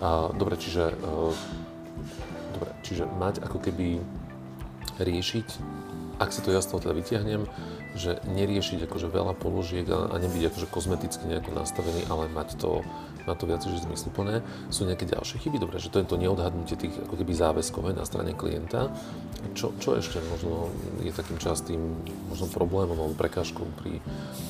A, 0.00 0.28
dobre, 0.36 0.60
čiže, 0.60 0.92
uh, 0.92 1.32
dobre, 2.52 2.70
čiže 2.84 3.08
mať 3.08 3.40
ako 3.44 3.58
keby 3.64 4.00
riešiť, 5.00 5.48
ak 6.20 6.32
si 6.32 6.40
to 6.40 6.52
ja 6.52 6.60
z 6.64 6.68
toho 6.72 6.80
teda 6.80 6.96
vytiahnem, 6.96 7.44
že 7.96 8.20
neriešiť 8.28 8.84
akože 8.84 9.08
veľa 9.08 9.34
položiek 9.34 9.88
a, 9.88 10.12
a 10.12 10.14
nebyť 10.20 10.52
akože 10.52 10.66
kozmeticky 10.68 11.24
nejako 11.24 11.56
nastavený, 11.56 12.04
ale 12.06 12.28
mať 12.28 12.60
to, 12.60 12.84
mať 13.24 13.36
to 13.40 13.44
viac 13.48 13.62
že 13.64 13.82
zmysluplné. 13.82 14.44
Sú 14.68 14.84
nejaké 14.84 15.08
ďalšie 15.08 15.40
chyby? 15.40 15.56
Dobre, 15.56 15.80
že 15.80 15.88
to 15.88 15.98
je 15.98 16.06
to 16.06 16.14
neodhadnutie 16.14 16.76
tých 16.76 16.92
ako 17.02 17.16
keby 17.16 17.32
záväzkov 17.32 17.88
hej, 17.88 17.96
na 17.96 18.04
strane 18.04 18.36
klienta. 18.36 18.92
Čo, 19.56 19.72
čo 19.80 19.96
ešte 19.96 20.20
možno 20.28 20.68
je 21.00 21.10
takým 21.10 21.40
častým 21.40 21.80
možno 22.28 22.52
problémom 22.52 22.92
alebo 22.94 23.16
prekážkou 23.16 23.64
pri 23.80 23.98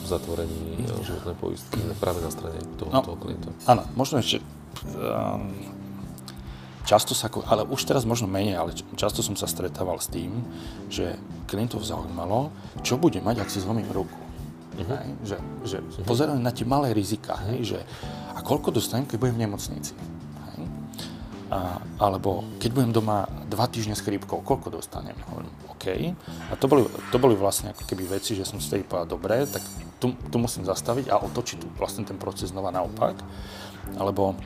zatvorení 0.05 0.83
eh, 0.83 1.07
životnej 1.07 1.39
poistky 1.39 1.79
práve 2.03 2.19
na 2.21 2.35
strane 2.35 2.59
toho, 2.77 2.91
No. 2.91 3.01
toho 3.01 3.17
klienta? 3.17 3.55
Áno, 3.65 3.87
možno 3.95 4.19
ešte 4.19 4.43
um, 4.99 5.55
často 6.83 7.15
sa, 7.15 7.27
ale 7.51 7.67
už 7.67 7.83
teraz 7.83 8.07
možno 8.07 8.31
menej, 8.31 8.57
ale 8.57 8.71
často 8.95 9.19
som 9.23 9.35
sa 9.35 9.51
stretával 9.51 9.99
s 9.99 10.07
tým, 10.07 10.31
že 10.87 11.19
klientov 11.47 11.87
zaujímalo, 11.87 12.51
čo 12.83 12.99
bude 12.99 13.23
mať, 13.23 13.47
ak 13.47 13.49
si 13.49 13.63
zlomím 13.63 13.89
ruku. 13.95 14.27
Hej, 14.77 15.09
že, 15.25 15.37
že 15.65 15.79
pozerajú 16.05 16.37
na 16.37 16.53
tie 16.53 16.69
malé 16.69 16.93
rizika, 16.93 17.33
hej, 17.49 17.77
že 17.77 17.79
a 18.37 18.45
koľko 18.45 18.77
dostanem, 18.77 19.09
keď 19.09 19.17
budem 19.17 19.37
v 19.41 19.43
nemocnici. 19.49 19.97
Hej. 20.53 20.69
A, 21.49 21.81
alebo 21.97 22.45
keď 22.61 22.71
budem 22.77 22.93
doma 22.93 23.25
dva 23.49 23.65
týždne 23.73 23.97
s 23.97 24.05
chrípkou, 24.05 24.45
koľko 24.45 24.77
dostanem? 24.77 25.17
Hovorím, 25.33 25.49
OK. 25.73 25.87
A 26.53 26.55
to 26.61 26.69
boli, 26.69 26.85
to 27.09 27.17
boli 27.17 27.33
vlastne 27.33 27.73
ako 27.73 27.89
keby 27.89 28.21
veci, 28.21 28.37
že 28.37 28.45
som 28.45 28.61
si 28.61 28.69
tedy 28.69 28.85
povedal, 28.85 29.17
dobre, 29.17 29.49
tak 29.49 29.65
tu, 29.97 30.13
tu 30.13 30.37
musím 30.37 30.69
zastaviť 30.69 31.09
a 31.09 31.25
otočiť 31.25 31.81
vlastne 31.81 32.05
ten 32.05 32.21
proces 32.21 32.53
znova 32.53 32.69
naopak. 32.69 33.17
Alebo 33.97 34.37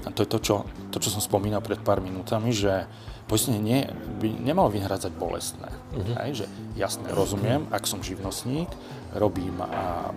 a 0.00 0.08
to 0.10 0.24
je 0.24 0.28
to 0.32 0.38
čo, 0.40 0.56
to, 0.88 0.96
čo 0.96 1.12
som 1.12 1.20
spomínal 1.20 1.60
pred 1.60 1.78
pár 1.78 2.00
minútami, 2.00 2.56
že 2.56 2.88
poistenie 3.30 3.62
nie, 3.62 3.86
by 4.18 4.28
nemalo 4.42 4.74
vyhrádzať 4.74 5.14
bolestné. 5.14 5.70
Uh-huh. 5.94 6.14
Hej, 6.26 6.42
že 6.42 6.46
jasne, 6.74 7.06
rozumiem, 7.14 7.70
ak 7.70 7.86
som 7.86 8.02
živnostník, 8.02 8.66
robím 9.14 9.54
a, 9.62 10.10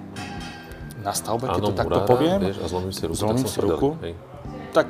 na 1.05 1.13
stavbe, 1.13 1.45
keď 1.45 1.61
to 1.61 1.73
takto 1.77 1.99
murára, 2.01 2.09
poviem, 2.09 2.39
Vieš, 2.49 2.57
a 2.57 2.65
zlomím 2.65 2.93
si 2.93 3.03
ruku. 3.05 3.17
zlomím 3.21 3.45
tak 3.45 3.53
si 3.53 3.59
ruku. 3.61 3.89
hej. 4.01 4.13
tak 4.73 4.87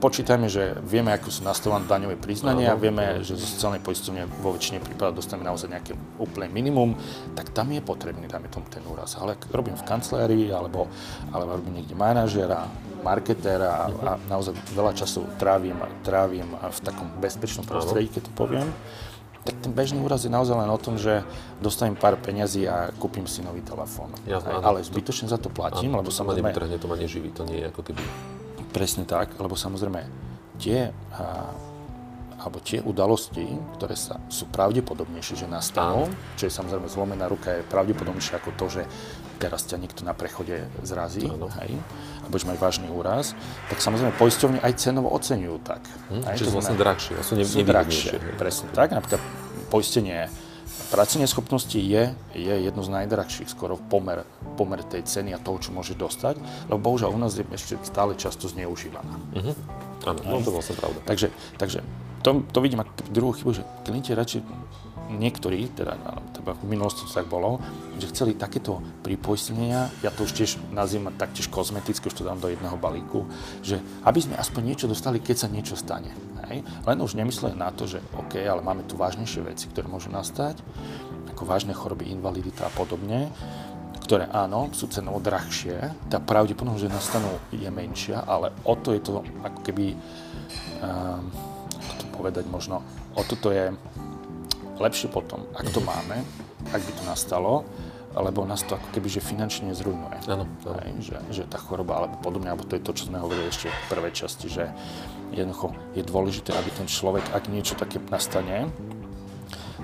počítajme, 0.00 0.48
že 0.48 0.80
vieme, 0.80 1.12
ako 1.12 1.28
sú 1.28 1.44
nastavené 1.44 1.84
daňové 1.84 2.16
priznania, 2.16 2.72
Áno, 2.72 2.80
vieme, 2.80 3.20
že 3.20 3.36
zo 3.36 3.44
sociálnej 3.44 3.84
poisťovne 3.84 4.24
vo 4.40 4.56
väčšine 4.56 4.80
prípadov 4.80 5.20
dostaneme 5.20 5.44
naozaj 5.44 5.68
nejaké 5.68 5.92
úplné 6.16 6.48
minimum, 6.48 6.96
tak 7.36 7.52
tam 7.52 7.68
je 7.70 7.84
potrebný, 7.84 8.24
dáme 8.24 8.48
tomu 8.48 8.66
ten 8.72 8.80
úraz. 8.88 9.20
Ale 9.20 9.36
ak 9.36 9.52
robím 9.52 9.76
v 9.76 9.84
kancelárii, 9.84 10.48
alebo, 10.48 10.88
alebo 11.30 11.60
robím 11.60 11.84
niekde 11.84 11.92
manažera, 11.92 12.64
marketéra 13.04 13.68
a, 13.68 13.84
a 13.92 14.10
naozaj 14.32 14.56
veľa 14.72 14.96
času 14.96 15.28
trávim, 15.36 15.76
trávim 16.00 16.48
v 16.48 16.78
takom 16.80 17.06
bezpečnom 17.20 17.68
prostredí, 17.68 18.08
keď 18.08 18.26
to 18.26 18.32
poviem, 18.32 18.68
tak 19.40 19.56
ten 19.64 19.72
bežný 19.72 20.04
úraz 20.04 20.20
je 20.20 20.32
naozaj 20.32 20.52
len 20.52 20.68
o 20.68 20.76
tom, 20.76 21.00
že 21.00 21.24
dostanem 21.64 21.96
pár 21.96 22.20
peňazí 22.20 22.68
a 22.68 22.92
kúpim 23.00 23.24
si 23.24 23.40
nový 23.40 23.64
telefón. 23.64 24.12
Jasné, 24.28 24.52
áno. 24.52 24.64
Ale 24.64 24.84
zbytočne 24.84 25.32
za 25.32 25.40
to 25.40 25.48
platím, 25.48 25.96
lebo 25.96 26.12
to 26.12 26.12
ma 26.12 26.18
samozrejme... 26.20 26.52
nevytrhne, 26.52 26.76
to 26.76 26.88
ma 26.88 26.96
neživí, 27.00 27.28
to 27.32 27.48
nie 27.48 27.64
je 27.64 27.66
ako 27.72 27.80
keby... 27.88 28.04
Presne 28.70 29.04
tak, 29.04 29.34
lebo 29.38 29.58
samozrejme 29.58 30.06
tie, 30.60 30.94
a, 31.16 31.50
alebo 32.40 32.62
tie 32.62 32.78
udalosti, 32.80 33.44
ktoré 33.76 33.96
sa, 33.98 34.22
sú 34.30 34.46
pravdepodobnejšie, 34.48 35.44
že 35.44 35.46
nastanú, 35.50 36.06
čo 36.38 36.46
je 36.46 36.52
samozrejme 36.52 36.86
zlomená 36.86 37.26
ruka, 37.26 37.60
je 37.60 37.66
pravdepodobnejšie 37.66 38.34
ako 38.38 38.50
to, 38.54 38.66
že 38.80 38.82
teraz 39.40 39.64
ťa 39.64 39.80
niekto 39.80 40.04
na 40.04 40.12
prechode 40.12 40.68
zrazí, 40.84 41.24
Áno. 41.24 41.48
hej, 41.64 41.72
a 42.20 42.26
budeš 42.28 42.44
mať 42.44 42.58
vážny 42.60 42.88
úraz, 42.92 43.32
tak 43.72 43.80
samozrejme 43.80 44.12
poisťovne 44.20 44.60
aj 44.60 44.72
cenovo 44.76 45.08
oceňujú 45.16 45.56
tak. 45.64 45.80
Hm? 46.12 46.22
hej, 46.28 46.36
Čiže 46.36 46.44
to 46.44 46.52
sú 46.52 46.56
vlastne 46.60 46.76
drahšie, 46.76 47.14
a 47.16 47.22
sú, 47.24 47.32
ne, 47.40 47.44
sú 47.48 47.64
drahšie. 47.64 48.16
Presne 48.36 48.68
tak. 48.76 48.92
Napríklad 48.92 49.20
poistenie 49.72 50.28
pracovnej 50.88 51.28
schopnosti 51.28 51.76
je, 51.76 52.14
je 52.32 52.54
jedno 52.64 52.80
z 52.80 52.90
najdrahších 52.90 53.52
skoro 53.52 53.76
pomer, 53.76 54.24
pomer 54.56 54.80
tej 54.86 55.04
ceny 55.04 55.36
a 55.36 55.42
toho, 55.42 55.60
čo 55.60 55.70
môže 55.76 55.92
dostať, 55.92 56.40
lebo 56.72 56.78
bohužiaľ 56.80 57.12
u 57.12 57.20
nás 57.20 57.36
je 57.36 57.44
ešte 57.44 57.76
stále 57.84 58.16
často 58.16 58.48
zneužívaná. 58.48 59.14
Áno, 60.08 60.20
no 60.24 60.40
to 60.40 60.50
vlastne 60.54 60.80
pravda. 60.80 61.04
Takže, 61.04 61.28
takže 61.60 61.84
to, 62.24 62.44
to 62.52 62.58
vidím 62.60 62.84
ako 62.84 62.90
druhú 63.12 63.32
chybu, 63.36 63.50
že 63.52 63.62
klienti 63.84 64.12
radšej 64.16 64.40
niektorí, 65.10 65.74
teda, 65.74 65.98
teda 66.30 66.54
v 66.54 66.66
minulosti 66.70 67.02
to 67.06 67.12
tak 67.12 67.26
bolo, 67.26 67.58
že 67.98 68.10
chceli 68.14 68.38
takéto 68.38 68.78
pripoistenia, 69.02 69.90
ja 70.00 70.14
to 70.14 70.24
už 70.24 70.32
tiež 70.32 70.50
nazývam 70.70 71.10
taktiež 71.18 71.50
kozmetické, 71.50 72.06
už 72.06 72.22
to 72.22 72.28
dám 72.28 72.38
do 72.38 72.48
jedného 72.48 72.78
balíku, 72.78 73.26
že 73.60 73.82
aby 74.06 74.18
sme 74.22 74.38
aspoň 74.38 74.62
niečo 74.62 74.86
dostali, 74.86 75.18
keď 75.18 75.36
sa 75.36 75.48
niečo 75.50 75.74
stane. 75.74 76.14
Hej? 76.50 76.66
Len 76.66 76.98
už 76.98 77.14
nemysleli 77.14 77.54
na 77.54 77.70
to, 77.70 77.86
že 77.86 78.02
OK, 78.18 78.38
ale 78.42 78.60
máme 78.60 78.82
tu 78.84 78.98
vážnejšie 78.98 79.46
veci, 79.46 79.70
ktoré 79.70 79.86
môžu 79.86 80.10
nastať, 80.10 80.58
ako 81.30 81.46
vážne 81.46 81.72
choroby, 81.72 82.10
invalidita 82.10 82.66
a 82.66 82.74
podobne, 82.74 83.30
ktoré 84.10 84.26
áno, 84.26 84.74
sú 84.74 84.90
cenovo 84.90 85.22
drahšie, 85.22 86.10
tá 86.10 86.18
pravdepodobnosť, 86.18 86.82
že 86.82 86.90
nastanú, 86.90 87.30
je 87.54 87.70
menšia, 87.70 88.26
ale 88.26 88.50
o 88.66 88.74
to 88.74 88.90
je 88.90 89.00
to 89.06 89.22
ako 89.22 89.60
keby, 89.62 89.94
um, 90.82 91.30
to 91.94 92.04
povedať 92.18 92.42
možno, 92.50 92.82
o 93.14 93.22
toto 93.22 93.54
je 93.54 93.70
lepšie 94.80 95.12
potom, 95.12 95.44
ak 95.52 95.68
to 95.70 95.84
máme, 95.84 96.24
ak 96.72 96.80
by 96.80 96.92
to 96.96 97.02
nastalo, 97.04 97.68
lebo 98.10 98.42
nás 98.42 98.66
to 98.66 98.74
ako 98.74 98.88
keby 98.90 99.06
že 99.06 99.22
finančne 99.22 99.70
zrujnuje. 99.70 100.26
Áno, 100.26 100.42
áno. 100.66 100.82
Že, 100.98 101.16
že 101.30 101.42
tá 101.46 101.62
choroba 101.62 102.02
alebo 102.02 102.18
podobne, 102.18 102.50
alebo 102.50 102.66
to 102.66 102.74
je 102.74 102.82
to, 102.82 102.90
čo 102.90 103.06
sme 103.06 103.22
hovorili 103.22 103.46
ešte 103.46 103.70
v 103.70 103.86
prvej 103.86 104.12
časti, 104.16 104.50
že, 104.50 104.66
Jednoducho 105.30 105.70
je 105.94 106.02
dôležité, 106.02 106.50
aby 106.58 106.70
ten 106.74 106.90
človek, 106.90 107.22
ak 107.30 107.46
niečo 107.46 107.78
také 107.78 108.02
nastane, 108.10 108.66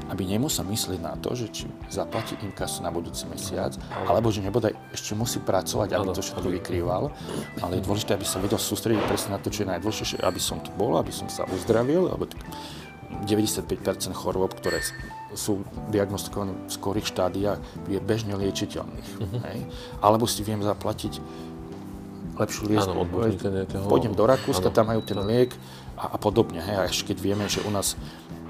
aby 0.06 0.22
nemusel 0.22 0.66
myslieť 0.66 1.00
na 1.02 1.18
to, 1.18 1.34
že 1.34 1.50
či 1.50 1.64
zaplatí 1.90 2.38
inkasu 2.42 2.82
na 2.82 2.94
budúci 2.94 3.26
mesiac, 3.26 3.74
alebo 4.06 4.30
že 4.30 4.42
nebodaj 4.42 4.74
ešte 4.94 5.18
musí 5.18 5.42
pracovať, 5.42 5.94
aby 5.94 6.14
to 6.14 6.22
všetko 6.22 6.48
vykrýval. 6.62 7.10
Ale 7.62 7.78
je 7.78 7.86
dôležité, 7.86 8.14
aby 8.14 8.26
sa 8.26 8.38
vedel 8.38 8.58
sústrediť 8.58 9.02
presne 9.06 9.34
na 9.34 9.42
to, 9.42 9.50
čo 9.50 9.66
je 9.66 9.70
najdôležitejšie, 9.70 10.18
aby 10.22 10.40
som 10.42 10.62
tu 10.62 10.70
bol, 10.78 10.94
aby 10.98 11.10
som 11.10 11.26
sa 11.26 11.42
uzdravil, 11.50 12.10
alebo 12.10 12.30
95% 13.26 14.14
chorôb, 14.14 14.54
ktoré 14.56 14.82
sú 15.34 15.62
diagnostikované 15.92 16.54
v 16.54 16.70
skorých 16.70 17.06
štádiách, 17.06 17.58
je 17.90 17.98
bežne 18.00 18.34
liečiteľných. 18.38 19.08
Uh-huh. 19.18 19.40
Hej? 19.52 19.58
Alebo 20.00 20.24
si 20.24 20.40
viem 20.46 20.62
zaplatiť 20.62 21.20
lepšiu 22.36 22.62
liečbu. 22.68 23.00
Pôjdem 23.88 24.12
do 24.12 24.24
Rakúska, 24.24 24.68
tam 24.72 24.92
majú 24.92 25.00
ten 25.04 25.18
liek 25.24 25.52
a, 25.96 26.14
a 26.14 26.16
podobne. 26.20 26.60
Hej? 26.60 26.76
A 26.76 26.82
ešte 26.88 27.12
keď 27.12 27.18
vieme, 27.20 27.44
že 27.48 27.64
u 27.64 27.70
nás 27.72 27.98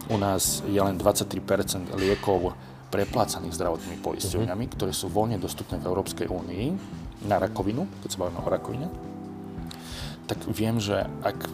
u 0.06 0.16
nás 0.18 0.62
je 0.62 0.78
len 0.78 0.94
23 0.94 1.42
liekov 1.98 2.54
preplácaných 2.94 3.58
zdravotnými 3.58 3.98
poisťovňami, 3.98 4.64
uh-huh. 4.70 4.76
ktoré 4.78 4.92
sú 4.94 5.10
voľne 5.10 5.42
dostupné 5.42 5.82
v 5.82 5.90
Európskej 5.90 6.30
únii 6.30 6.66
na 7.26 7.42
rakovinu, 7.42 7.90
keď 8.06 8.08
sa 8.14 8.18
bavíme 8.22 8.38
o 8.38 8.46
rakovine. 8.46 8.86
Tak 10.30 10.46
viem, 10.46 10.78
že 10.78 11.06
ak 11.26 11.50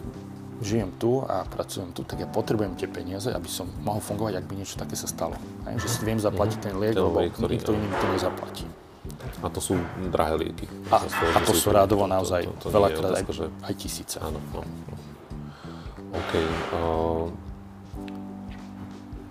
žijem 0.61 0.91
tu 1.01 1.23
a 1.25 1.47
pracujem 1.47 1.89
tu, 1.95 2.05
tak 2.05 2.21
ja 2.21 2.27
potrebujem 2.29 2.77
tie 2.77 2.85
peniaze, 2.85 3.31
aby 3.31 3.49
som 3.49 3.65
mohol 3.81 4.03
fungovať, 4.03 4.43
ak 4.43 4.45
by 4.45 4.53
niečo 4.59 4.75
také 4.77 4.93
sa 4.93 5.09
stalo. 5.09 5.33
Aj, 5.65 5.73
že 5.79 5.87
si 5.89 6.05
viem 6.05 6.19
zaplatiť 6.19 6.59
uh-huh. 6.59 6.67
ten 6.69 6.75
liek, 6.77 6.93
lebo 6.93 7.19
ktorý, 7.33 7.51
nikto 7.57 7.71
iný 7.73 7.87
mi 7.89 7.97
to 7.97 8.07
nezaplatí. 8.13 8.65
A 9.43 9.51
to 9.51 9.59
sú 9.59 9.75
drahé 10.13 10.39
lieky. 10.39 10.65
A, 10.87 11.03
a 11.03 11.39
to 11.43 11.51
sú 11.51 11.75
rádovo 11.75 12.07
naozaj 12.07 12.47
to, 12.47 12.51
to, 12.55 12.67
to 12.71 12.75
veľakrát 12.79 13.11
aj, 13.19 13.23
že... 13.33 13.45
aj 13.67 13.73
tisíce. 13.75 14.15
Áno, 14.23 14.39
no. 14.55 14.63
no. 14.63 14.95
OK. 16.13 16.33
Uh, 16.71 17.27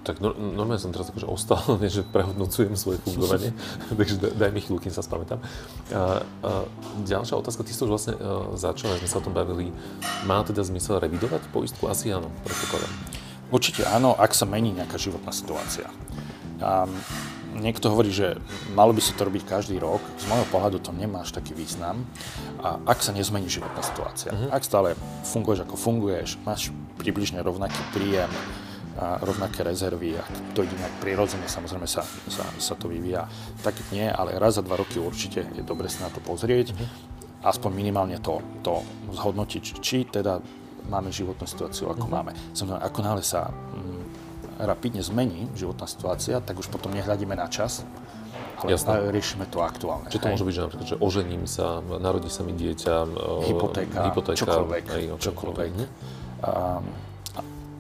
tak 0.03 0.19
no, 0.19 0.35
normálne 0.35 0.83
som 0.83 0.91
teraz 0.91 1.11
akože 1.11 1.27
ostal, 1.27 1.63
nie, 1.83 1.91
že 1.91 2.03
prehodnocujem 2.03 2.75
svoje 2.75 2.99
fungovanie, 3.07 3.55
takže 3.99 4.19
daj 4.35 4.51
mi 4.51 4.61
chvíľu, 4.63 4.83
kým 4.83 4.95
sa 4.95 5.03
spamätám. 5.03 5.39
A, 5.39 5.47
a, 5.91 6.67
ďalšia 7.07 7.39
otázka, 7.39 7.63
ty 7.63 7.71
si 7.71 7.79
to 7.79 7.87
už 7.87 7.93
vlastne 7.95 8.15
uh, 8.19 8.53
začal, 8.59 8.99
sme 8.99 9.09
sa 9.09 9.19
o 9.23 9.25
tom 9.25 9.35
bavili. 9.35 9.71
Má 10.27 10.43
teda 10.43 10.67
zmysel 10.67 10.99
revidovať 10.99 11.47
poistku? 11.55 11.87
Asi 11.87 12.11
áno, 12.11 12.29
predpokladám. 12.43 12.93
Určite 13.53 13.85
áno, 13.87 14.17
ak 14.17 14.33
sa 14.33 14.49
mení 14.49 14.73
nejaká 14.73 14.97
životná 14.97 15.31
situácia. 15.31 15.87
A 16.63 16.89
niekto 17.53 17.93
hovorí, 17.93 18.09
že 18.09 18.41
malo 18.73 18.97
by 18.97 19.03
sa 19.05 19.13
to 19.13 19.29
robiť 19.29 19.45
každý 19.45 19.77
rok. 19.77 20.01
Z 20.17 20.25
môjho 20.31 20.49
pohľadu 20.49 20.81
to 20.81 20.91
nemá 20.97 21.21
až 21.21 21.37
taký 21.37 21.53
význam. 21.53 22.09
A 22.65 22.81
ak 22.89 23.05
sa 23.05 23.13
nezmení 23.13 23.53
životná 23.53 23.85
situácia, 23.85 24.33
uh-huh. 24.33 24.49
ak 24.49 24.65
stále 24.65 24.97
funguješ 25.29 25.69
ako 25.69 25.77
funguješ, 25.77 26.41
máš 26.49 26.73
približne 26.97 27.45
rovnaký 27.45 27.77
príjem, 27.93 28.31
a 28.93 29.17
rovnaké 29.25 29.65
rezervy 29.65 30.21
a 30.21 30.25
to 30.53 30.65
ide 30.69 30.77
nejak 30.77 31.01
prirodzene, 31.01 31.49
samozrejme 31.49 31.89
sa, 31.89 32.05
sa, 32.29 32.45
sa 32.61 32.75
to 32.77 32.93
vyvíja. 32.93 33.25
Tak 33.65 33.89
nie, 33.89 34.05
ale 34.05 34.37
raz 34.37 34.61
za 34.61 34.63
dva 34.65 34.77
roky 34.77 35.01
určite 35.01 35.49
je 35.57 35.63
dobre 35.65 35.89
sa 35.89 36.09
na 36.09 36.11
to 36.13 36.21
pozrieť, 36.21 36.77
mm-hmm. 36.77 36.89
aspoň 37.41 37.71
minimálne 37.73 38.21
to, 38.21 38.45
to 38.61 38.85
zhodnotiť, 39.17 39.65
či 39.81 40.05
teda 40.05 40.45
máme 40.93 41.09
životnú 41.09 41.49
situáciu, 41.49 41.89
ako 41.89 42.05
mm-hmm. 42.05 42.13
máme. 42.13 42.33
Samozrejme, 42.53 42.83
ako 42.85 42.99
náhle 43.01 43.23
sa 43.25 43.49
mm, 43.49 44.03
rapidne 44.69 45.01
zmení 45.01 45.49
životná 45.57 45.89
situácia, 45.89 46.37
tak 46.45 46.61
už 46.61 46.69
potom 46.69 46.93
nehľadíme 46.93 47.33
na 47.33 47.49
čas, 47.49 47.89
ale 48.61 48.77
Jasné. 48.77 49.09
riešime 49.09 49.49
to 49.49 49.65
aktuálne. 49.65 50.13
Čiže 50.13 50.23
to 50.23 50.29
môže 50.37 50.45
byť, 50.45 50.55
že 50.55 50.63
napríklad, 50.63 50.87
že 50.87 50.97
ožením 51.01 51.45
sa, 51.49 51.81
narodí 51.81 52.29
sa 52.29 52.45
mi 52.45 52.53
dieťa, 52.55 52.95
hypotéka, 53.49 53.99
hypotéka 54.13 54.39
čokoľvek. 54.39 54.85
Aj, 54.87 55.03
okay. 55.17 55.23
čokoľvek. 55.25 55.71
Mm-hmm 55.81 57.12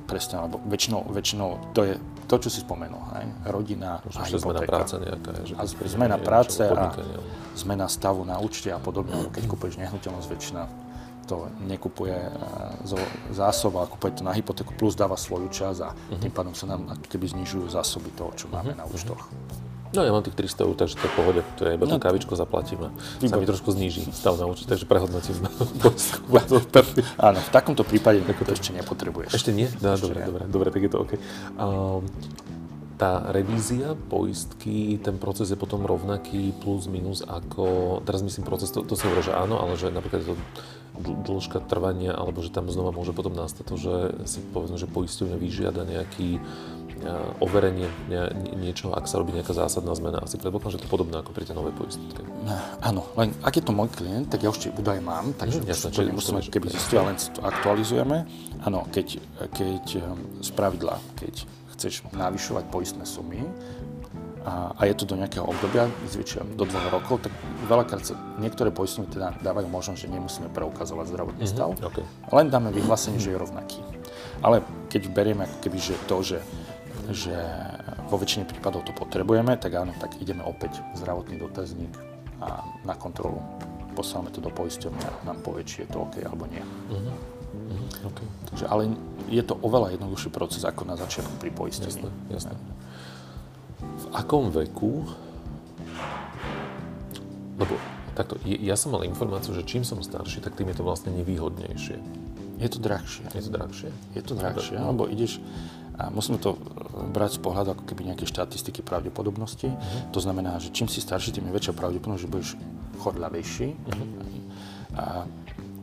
presne, 0.03 0.43
lebo 0.43 0.59
väčšinou, 0.67 1.09
väčšinou 1.11 1.49
to 1.73 1.87
je 1.87 1.95
to, 2.27 2.37
čo 2.43 2.49
si 2.49 2.61
spomenul, 2.65 3.03
hej? 3.19 3.27
rodina 3.49 4.01
a 4.01 4.23
hypotéka. 4.25 4.41
Zmena 4.41 4.63
práce 4.65 4.95
nejaká. 4.97 5.31
Že 5.45 5.55
a 5.55 5.63
zmena 5.69 6.17
práce 6.17 6.63
a 6.65 6.85
zmena 7.53 7.87
stavu 7.89 8.25
na 8.25 8.41
účte 8.41 8.73
a 8.73 8.81
podobne. 8.81 9.29
Keď 9.31 9.45
kúpeš 9.45 9.77
nehnuteľnosť, 9.77 10.29
väčšina 10.33 10.63
to 11.27 11.49
nekupuje 11.65 12.19
e, 12.19 12.31
zo 12.83 12.99
zásob, 13.31 13.79
ale 13.79 13.87
kupuje 13.87 14.21
to 14.21 14.23
na 14.27 14.35
hypotéku, 14.35 14.75
plus 14.75 14.99
dáva 14.99 15.15
svoju 15.15 15.49
čas 15.55 15.79
a 15.79 15.95
uh-huh. 15.95 16.19
tým 16.19 16.35
pádom 16.35 16.53
sa 16.53 16.67
nám 16.67 16.99
keby 17.07 17.31
znižujú 17.31 17.71
zásoby 17.71 18.11
toho, 18.13 18.35
čo 18.35 18.51
máme 18.51 18.75
uh-huh. 18.75 18.83
na 18.83 18.85
účtoch. 18.91 19.31
No 19.93 20.01
ja 20.01 20.11
mám 20.13 20.25
tých 20.25 20.37
300 20.37 20.65
eur, 20.65 20.75
takže 20.75 20.97
to 20.97 21.05
je 21.05 21.13
pohode, 21.13 21.41
to 21.61 21.69
je 21.69 21.77
iba 21.77 21.85
no, 21.85 21.97
tú 21.97 21.99
kavičku 22.01 22.33
zaplatím 22.33 22.89
a 22.89 22.91
sa 23.21 23.37
mi 23.37 23.45
trošku 23.45 23.77
zníži 23.77 24.09
stav 24.09 24.41
na 24.41 24.49
účet, 24.49 24.65
takže 24.65 24.89
prehodnotím. 24.89 25.37
Áno, 27.29 27.39
v 27.39 27.51
takomto 27.53 27.85
prípade 27.85 28.25
to 28.25 28.53
ešte 28.57 28.73
nepotrebuješ. 28.73 29.37
Ešte 29.37 29.53
nie? 29.53 29.69
No, 29.85 30.01
dobre, 30.01 30.25
dobre, 30.25 30.43
dobre, 30.49 30.69
tak 30.73 30.81
je 30.81 30.91
to 30.91 30.99
OK. 31.05 31.13
Um, 31.61 32.09
tá 32.97 33.35
revízia 33.35 33.99
poistky, 34.09 34.97
ten 35.03 35.19
proces 35.19 35.51
je 35.51 35.59
potom 35.59 35.83
rovnaký 35.83 36.55
plus 36.63 36.87
minus 36.87 37.21
ako, 37.27 37.99
teraz 38.07 38.23
myslím 38.23 38.47
proces, 38.47 38.71
to, 38.71 38.87
to 38.87 38.95
sa 38.95 39.11
hovorí, 39.11 39.27
že 39.27 39.35
áno, 39.35 39.59
ale 39.59 39.75
že 39.75 39.91
napríklad 39.91 40.23
to 40.23 40.39
dĺžka 41.03 41.65
trvania, 41.67 42.13
alebo 42.13 42.45
že 42.45 42.53
tam 42.53 42.69
znova 42.69 42.93
môže 42.93 43.17
potom 43.17 43.33
nastať 43.33 43.65
to, 43.65 43.77
že 43.81 43.95
si 44.29 44.39
povedzme, 44.53 44.77
že 44.77 44.87
poisťovňa 44.87 45.37
vyžiada 45.41 45.83
nejaký 45.89 46.39
overenie 47.43 47.89
niečo, 48.57 48.95
ak 48.95 49.07
sa 49.11 49.19
robí 49.19 49.35
nejaká 49.35 49.53
zásadná 49.53 49.93
zmena. 49.95 50.23
Asi 50.23 50.39
predpokladám, 50.39 50.79
že 50.79 50.81
to 50.83 50.87
je 50.87 50.93
podobné 50.93 51.17
ako 51.21 51.31
pri 51.35 51.45
tej 51.47 51.57
novej 51.59 51.75
poistke. 51.75 52.23
Áno, 52.83 53.07
len 53.19 53.35
ak 53.43 53.59
je 53.59 53.65
to 53.65 53.73
môj 53.75 53.89
klient, 53.93 54.31
tak 54.31 54.43
ja 54.43 54.51
už 54.51 54.69
tie 54.69 54.71
údaje 54.75 55.03
mám, 55.03 55.35
takže 55.35 55.63
mm, 55.63 55.69
jasne, 55.69 55.89
to 55.91 56.03
nemusíme, 56.03 56.41
keby 56.47 56.67
zistil, 56.71 57.03
len 57.07 57.17
to 57.19 57.41
aktualizujeme. 57.43 58.27
Áno, 58.63 58.87
keď, 58.91 59.19
keď 59.55 59.85
z 60.43 60.51
ehm, 60.51 60.57
pravidla, 60.59 60.99
keď 61.19 61.47
chceš 61.75 62.07
navyšovať 62.15 62.65
poistné 62.71 63.05
sumy, 63.07 63.43
a, 64.43 64.75
a 64.75 64.83
je 64.91 64.95
to 64.99 65.05
do 65.07 65.15
nejakého 65.15 65.47
obdobia, 65.47 65.87
zvyčajne 66.11 66.59
do 66.59 66.67
dvoch 66.67 66.91
rokov, 66.91 67.31
tak 67.31 67.33
veľakrát 67.71 68.03
sa 68.03 68.19
niektoré 68.43 68.75
poistenie 68.75 69.07
teda 69.07 69.39
dávajú 69.39 69.71
možnosť, 69.71 70.03
že 70.03 70.09
nemusíme 70.11 70.49
preukazovať 70.51 71.07
zdravotný 71.15 71.47
mm-hmm, 71.47 71.63
stav, 71.63 71.79
okay. 71.79 72.03
len 72.35 72.51
dáme 72.51 72.75
vyhlásenie, 72.75 73.23
že 73.23 73.31
je 73.31 73.39
rovnaký. 73.39 73.79
Ale 74.43 74.67
keď 74.91 75.03
berieme 75.15 75.47
ako 75.47 75.57
keby, 75.63 75.79
že 75.79 75.95
to, 76.11 76.17
že 76.27 76.39
že 77.11 77.35
vo 78.07 78.17
väčšine 78.21 78.47
prípadov 78.47 78.87
to 78.87 78.95
potrebujeme, 78.95 79.59
tak 79.59 79.75
áno, 79.75 79.91
tak 79.99 80.21
ideme 80.23 80.47
opäť 80.47 80.85
zdravotný 80.95 81.43
dotazník 81.43 81.91
a 82.39 82.63
na 82.87 82.95
kontrolu. 82.95 83.43
Posielame 83.93 84.31
to 84.33 84.41
do 84.41 84.49
poisťovne 84.49 85.03
a 85.05 85.13
nám 85.27 85.43
povie, 85.45 85.67
či 85.67 85.85
je 85.85 85.89
to 85.93 86.07
OK 86.07 86.23
alebo 86.23 86.49
nie. 86.49 86.63
Uh-huh. 86.63 87.13
Uh-huh. 87.53 88.09
Okay. 88.09 88.27
Takže, 88.49 88.65
ale 88.71 88.83
je 89.29 89.43
to 89.45 89.59
oveľa 89.61 89.99
jednoduchší 89.99 90.31
proces 90.33 90.65
ako 90.65 90.89
na 90.89 90.97
začiatku 90.97 91.37
pri 91.37 91.51
poistení. 91.53 91.93
Jasné, 91.93 92.11
jasné. 92.33 92.55
V 93.83 94.07
akom 94.17 94.49
veku, 94.49 95.05
lebo 97.61 97.75
takto, 98.17 98.41
ja 98.45 98.77
som 98.81 98.97
mal 98.97 99.05
informáciu, 99.05 99.53
že 99.53 99.65
čím 99.69 99.85
som 99.85 100.01
starší, 100.01 100.41
tak 100.41 100.57
tým 100.57 100.73
je 100.73 100.81
to 100.81 100.85
vlastne 100.85 101.13
nevýhodnejšie. 101.13 101.97
Je 102.63 102.69
to 102.71 102.79
drahšie. 102.79 103.27
Je 103.35 103.43
to 103.43 103.51
drahšie. 103.51 103.91
Je 104.15 104.23
to 104.23 104.33
drahšie, 104.39 104.77
lebo 104.79 105.11
ideš, 105.11 105.43
a 105.99 106.09
musíme 106.09 106.41
to 106.41 106.57
brať 107.13 107.37
z 107.37 107.41
pohľadu 107.45 107.69
ako 107.77 107.85
keby 107.85 108.09
nejaké 108.09 108.25
štatistiky 108.25 108.81
pravdepodobnosti. 108.81 109.69
Uh-huh. 109.69 110.13
To 110.17 110.21
znamená, 110.21 110.57
že 110.57 110.73
čím 110.73 110.89
si 110.89 111.05
starší, 111.05 111.37
tým 111.37 111.53
je 111.53 111.57
väčšia 111.57 111.77
pravdepodobnosť, 111.77 112.23
že 112.25 112.33
budeš 112.33 112.51
chodľavejší. 113.01 113.69
Uh-huh. 113.77 114.07
A, 114.97 115.05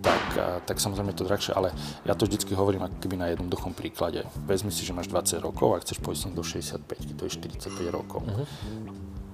tak, 0.02 0.24
a, 0.40 0.46
tak 0.66 0.78
samozrejme 0.82 1.14
je 1.14 1.20
to 1.22 1.30
drahšie, 1.30 1.54
ale 1.54 1.70
ja 2.08 2.18
to 2.18 2.26
vždycky 2.26 2.58
hovorím 2.58 2.90
ako 2.90 2.98
keby 2.98 3.16
na 3.22 3.28
jednoduchom 3.30 3.78
príklade. 3.78 4.26
Vezmi 4.50 4.74
si, 4.74 4.82
že 4.82 4.98
máš 4.98 5.14
20 5.14 5.46
rokov 5.46 5.78
a 5.78 5.82
chceš 5.84 6.02
poistiť 6.02 6.34
do 6.34 6.42
65, 6.42 7.20
to 7.20 7.22
je 7.30 7.32
45 7.38 7.94
rokov. 7.94 8.26
Uh-huh. 8.26 8.46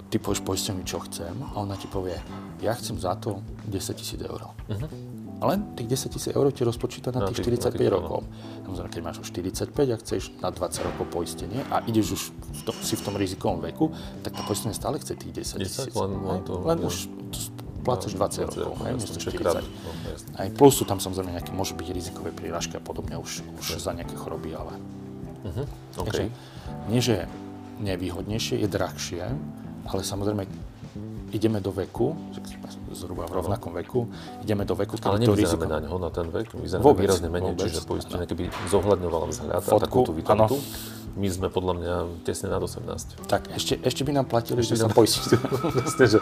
Ty 0.06 0.16
povieš 0.22 0.44
poisteniu, 0.44 0.84
čo 0.84 1.00
chcem 1.08 1.34
a 1.40 1.56
ona 1.56 1.74
ti 1.74 1.88
povie, 1.88 2.14
ja 2.60 2.76
chcem 2.76 3.00
za 3.00 3.16
to 3.16 3.40
10 3.64 3.96
tisíc 3.96 4.20
eur. 4.20 4.52
Uh-huh 4.68 5.15
len 5.36 5.76
tých 5.76 6.08
10 6.08 6.16
tisíc 6.16 6.32
eur 6.32 6.48
ti 6.48 6.64
rozpočíta 6.64 7.12
na, 7.12 7.28
tých 7.28 7.44
45 7.44 7.76
tých, 7.76 7.92
rokov. 7.92 8.24
Samozrejme, 8.64 8.88
keď 8.88 9.02
máš 9.04 9.16
už 9.20 9.28
45 9.36 9.92
a 9.92 9.96
chceš 10.00 10.22
na 10.40 10.48
20 10.48 10.88
rokov 10.88 11.04
poistenie 11.12 11.60
a 11.68 11.84
ideš 11.84 12.06
už 12.16 12.22
v 12.32 12.62
tom, 12.64 12.76
si 12.80 12.94
v 12.96 13.02
tom 13.04 13.14
rizikovom 13.20 13.60
veku, 13.60 13.92
tak 14.24 14.32
to 14.32 14.42
poistenie 14.48 14.72
stále 14.72 14.96
chce 14.96 15.12
tých 15.12 15.44
10 15.44 15.60
tisíc. 15.60 15.92
Len, 15.92 16.12
len, 16.24 16.40
to, 16.40 16.56
len 16.64 16.78
už 16.80 17.12
plácaš 17.84 18.18
20 18.18 18.50
rokov, 18.50 18.74
hej, 18.82 18.92
miesto 18.98 19.20
40. 19.22 20.40
Aj 20.40 20.48
plus 20.50 20.74
sú 20.74 20.84
tam 20.88 20.98
samozrejme 20.98 21.36
nejaké, 21.38 21.54
môžu 21.54 21.78
byť 21.78 21.88
rizikové 21.94 22.34
prírážky 22.34 22.80
a 22.80 22.82
podobne 22.82 23.14
už, 23.20 23.46
už 23.62 23.78
za 23.78 23.94
nejaké 23.94 24.18
choroby, 24.18 24.58
ale... 24.58 24.74
Uh-huh. 25.46 25.66
Okay. 25.94 26.02
Takže, 26.02 26.22
nie, 26.90 26.98
že 26.98 27.30
nevýhodnejšie, 27.78 28.58
je 28.58 28.66
drahšie, 28.66 29.22
ale 29.86 30.00
samozrejme 30.02 30.50
ideme 31.34 31.58
do 31.58 31.74
veku, 31.74 32.14
zhruba 32.94 33.26
v 33.26 33.32
rovnakom 33.42 33.74
veku, 33.82 34.06
ideme 34.42 34.62
do 34.62 34.74
veku, 34.78 34.94
Ale 35.02 35.18
nevyzeráme 35.22 35.66
na 35.66 35.78
ňo, 35.82 35.96
na 35.98 36.10
ten 36.10 36.26
vek, 36.30 36.54
vyzeráme 36.54 36.86
výrazne 36.94 37.28
menej, 37.28 37.52
vôbec, 37.54 37.66
čiže 37.66 37.80
poistenie 37.82 38.26
keby 38.26 38.44
zohľadňovala 38.70 39.26
vzhľad 39.30 39.62
Fotku, 39.62 39.74
a 39.74 39.82
takú 39.82 39.98
tú 40.06 40.12
vitalitu. 40.14 40.56
My 41.16 41.28
sme 41.32 41.48
podľa 41.48 41.74
mňa 41.80 41.94
tesne 42.28 42.52
nad 42.52 42.60
18. 42.60 43.24
Tak, 43.24 43.48
ešte, 43.56 43.80
ešte 43.80 44.04
by 44.04 44.12
nám 44.12 44.28
platili, 44.28 44.60
ešte 44.60 44.76
že 44.76 44.84
sa 44.84 44.92
poistili. 44.92 45.40
že... 46.12 46.20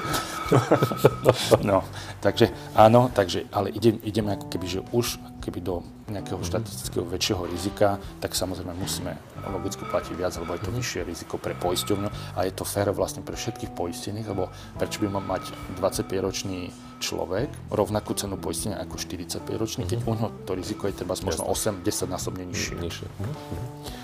no, 1.66 1.82
takže 2.22 2.54
áno, 2.78 3.10
takže, 3.10 3.50
ale 3.50 3.74
idem, 3.74 3.98
ideme 4.06 4.38
ako 4.38 4.46
keby, 4.46 4.66
že 4.70 4.80
už 4.94 5.18
keby 5.42 5.60
do 5.60 5.82
nejakého 6.08 6.38
mm-hmm. 6.38 6.52
štatistického 6.54 7.04
väčšieho 7.10 7.42
rizika, 7.50 7.98
tak 8.22 8.38
samozrejme 8.38 8.70
musíme 8.78 9.18
logicky 9.50 9.82
platiť 9.82 10.14
viac, 10.14 10.32
lebo 10.38 10.54
je 10.54 10.62
to 10.62 10.70
mm-hmm. 10.70 10.80
vyššie 10.80 11.00
riziko 11.04 11.34
pre 11.36 11.52
poisťovňu 11.58 12.08
a 12.38 12.40
je 12.46 12.52
to 12.54 12.64
fér 12.64 12.94
vlastne 12.94 13.26
pre 13.26 13.34
všetkých 13.34 13.74
poistených, 13.74 14.30
lebo 14.30 14.48
prečo 14.78 15.02
by 15.02 15.10
mal 15.10 15.24
mať 15.26 15.50
25-ročný 15.76 16.70
človek 17.02 17.50
rovnakú 17.68 18.14
cenu 18.16 18.38
poistenia 18.38 18.80
ako 18.80 18.96
45-ročný, 18.96 19.84
mm-hmm. 19.84 20.06
keď 20.06 20.08
u 20.08 20.14
to 20.46 20.52
riziko 20.54 20.86
je 20.86 21.02
treba 21.02 21.18
možno 21.18 21.44
8-10 21.50 21.82
násobne 22.08 22.46
nižšie. 22.48 22.78
nižšie. 22.78 23.06
Mm-hmm. 23.10 24.03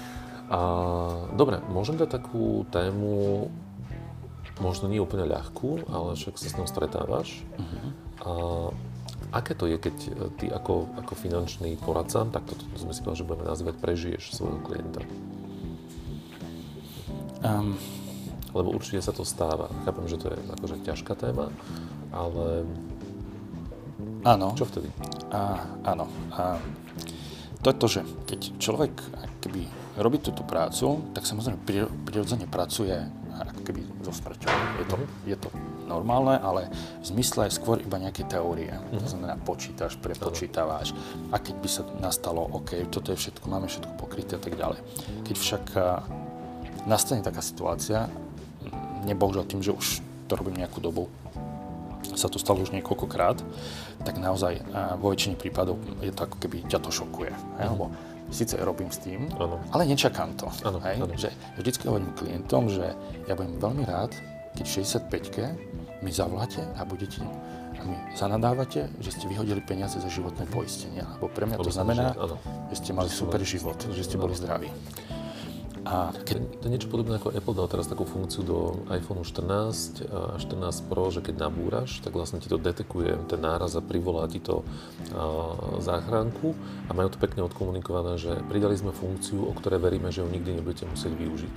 A, 0.50 0.60
dobre, 1.38 1.62
môžem 1.70 1.94
dať 1.94 2.10
takú 2.20 2.66
tému, 2.74 3.46
možno 4.58 4.90
nie 4.90 4.98
úplne 4.98 5.30
ľahkú, 5.30 5.86
ale 5.86 6.18
však 6.18 6.34
sa 6.36 6.50
s 6.50 6.58
ňou 6.58 6.66
stretávaš. 6.66 7.46
Uh-huh. 7.54 7.88
A, 9.30 9.38
aké 9.38 9.54
to 9.54 9.70
je, 9.70 9.78
keď 9.78 9.94
ty 10.42 10.50
ako, 10.50 10.90
ako 10.98 11.14
finančný 11.14 11.78
poradca, 11.78 12.26
tak 12.26 12.50
toto 12.50 12.66
to 12.66 12.76
sme 12.82 12.90
si 12.90 13.00
povedali, 13.00 13.20
že 13.22 13.28
budeme 13.30 13.46
nazývať, 13.46 13.74
prežiješ 13.78 14.34
svojho 14.34 14.58
klienta? 14.66 15.00
Um, 17.46 17.78
Lebo 18.50 18.74
určite 18.74 18.98
sa 18.98 19.14
to 19.14 19.22
stáva. 19.22 19.70
Chápem, 19.86 20.10
že 20.10 20.18
to 20.18 20.34
je 20.34 20.38
akože 20.58 20.76
ťažká 20.82 21.14
téma, 21.14 21.54
ale... 22.10 22.66
Áno. 24.26 24.58
Čo 24.58 24.66
vtedy? 24.66 24.90
A, 25.30 25.62
áno. 25.86 26.10
A, 26.34 26.58
to 27.62 27.70
je 27.70 27.76
to, 27.78 27.86
že 27.86 28.00
keď 28.26 28.40
človek 28.58 28.92
keby 29.40 29.70
robí 30.00 30.18
túto 30.18 30.42
prácu, 30.42 31.12
tak 31.12 31.28
samozrejme 31.28 31.60
prirodzene 32.08 32.48
pracuje 32.48 32.96
ako 33.40 33.60
keby 33.64 33.80
so 34.04 34.12
smrťou. 34.12 34.52
Je 34.80 34.86
to, 34.88 34.96
mm-hmm. 34.96 35.28
je 35.28 35.36
to 35.36 35.48
normálne, 35.88 36.38
ale 36.38 36.70
v 37.02 37.06
zmysle 37.08 37.50
je 37.50 37.58
skôr 37.58 37.82
iba 37.82 37.98
nejaké 37.98 38.22
teórie. 38.28 38.70
To 38.94 39.02
mhm. 39.02 39.10
znamená, 39.10 39.34
počítaš, 39.42 39.98
prepočítavaš 39.98 40.94
a 41.34 41.36
keď 41.42 41.54
by 41.58 41.68
sa 41.68 41.82
nastalo, 41.98 42.46
OK, 42.46 42.78
toto 42.92 43.10
je 43.10 43.18
všetko, 43.18 43.44
máme 43.50 43.66
všetko 43.66 43.92
pokryté 43.98 44.38
a 44.38 44.42
tak 44.42 44.54
ďalej. 44.54 44.78
Keď 45.26 45.36
však 45.36 45.64
nastane 46.86 47.26
taká 47.26 47.42
situácia, 47.42 48.06
nebohužiaľ 49.08 49.44
tým, 49.50 49.64
že 49.64 49.74
už 49.74 49.86
to 50.30 50.38
robím 50.38 50.62
nejakú 50.62 50.78
dobu, 50.78 51.10
sa 52.14 52.26
to 52.30 52.38
stalo 52.38 52.62
už 52.62 52.74
niekoľkokrát, 52.74 53.38
tak 54.02 54.18
naozaj 54.18 54.62
vo 54.98 55.12
väčšine 55.12 55.36
prípadov 55.36 55.78
je 56.00 56.10
to 56.10 56.24
ako 56.26 56.36
keby 56.40 56.64
ťa 56.66 56.78
to 56.80 56.90
šokuje. 56.90 57.32
Mm-hmm. 57.32 57.70
Lebo 57.70 57.84
síce 58.30 58.56
robím 58.62 58.90
s 58.90 59.02
tým, 59.02 59.28
ano. 59.36 59.60
ale 59.74 59.86
nečakám 59.86 60.34
to. 60.38 60.46
Ano, 60.64 60.78
hej? 60.86 61.02
Ano. 61.02 61.12
Že 61.14 61.30
vždycky 61.58 61.84
hovorím 61.90 62.10
klientom, 62.14 62.70
že 62.70 62.94
ja 63.26 63.34
budem 63.34 63.58
veľmi 63.58 63.84
rád, 63.84 64.14
keď 64.56 64.64
v 64.66 64.72
65-ke 64.82 65.44
mi 66.02 66.10
zavoláte 66.10 66.62
a 66.78 66.82
budete 66.82 67.22
a 67.80 67.82
mi 67.88 67.96
zanadávate, 68.12 68.92
že 69.00 69.10
ste 69.16 69.24
vyhodili 69.24 69.64
peniaze 69.64 69.96
za 69.96 70.10
životné 70.10 70.44
poistenie. 70.52 71.00
Lebo 71.16 71.32
pre 71.32 71.48
mňa 71.48 71.56
to 71.64 71.72
znamená, 71.72 72.12
že 72.68 72.76
ste 72.76 72.90
mali 72.92 73.08
super 73.08 73.40
život, 73.40 73.80
že 73.88 74.04
ste 74.04 74.20
boli 74.20 74.36
zdraví. 74.36 74.68
A 75.84 76.12
keď... 76.12 76.60
To 76.60 76.66
niečo 76.68 76.92
podobné 76.92 77.16
ako 77.16 77.32
Apple 77.32 77.56
dal 77.56 77.68
teraz 77.72 77.88
takú 77.88 78.04
funkciu 78.04 78.44
do 78.44 78.84
iPhone 78.92 79.24
14 79.24 80.04
a 80.12 80.36
14 80.36 80.88
Pro, 80.92 81.08
že 81.08 81.24
keď 81.24 81.48
nabúraš, 81.48 82.04
tak 82.04 82.12
vlastne 82.12 82.36
ti 82.36 82.52
to 82.52 82.60
detekuje 82.60 83.16
ten 83.32 83.40
náraz 83.40 83.72
a 83.76 83.82
privolá 83.84 84.28
ti 84.28 84.44
to 84.44 84.60
a, 84.60 85.80
záchranku 85.80 86.52
a 86.88 86.90
majú 86.92 87.08
to 87.08 87.16
pekne 87.16 87.48
odkomunikované, 87.48 88.20
že 88.20 88.36
pridali 88.52 88.76
sme 88.76 88.92
funkciu, 88.92 89.48
o 89.48 89.52
ktorej 89.56 89.80
veríme, 89.80 90.12
že 90.12 90.20
ju 90.20 90.28
nikdy 90.28 90.60
nebudete 90.60 90.84
musieť 90.84 91.16
využiť. 91.16 91.56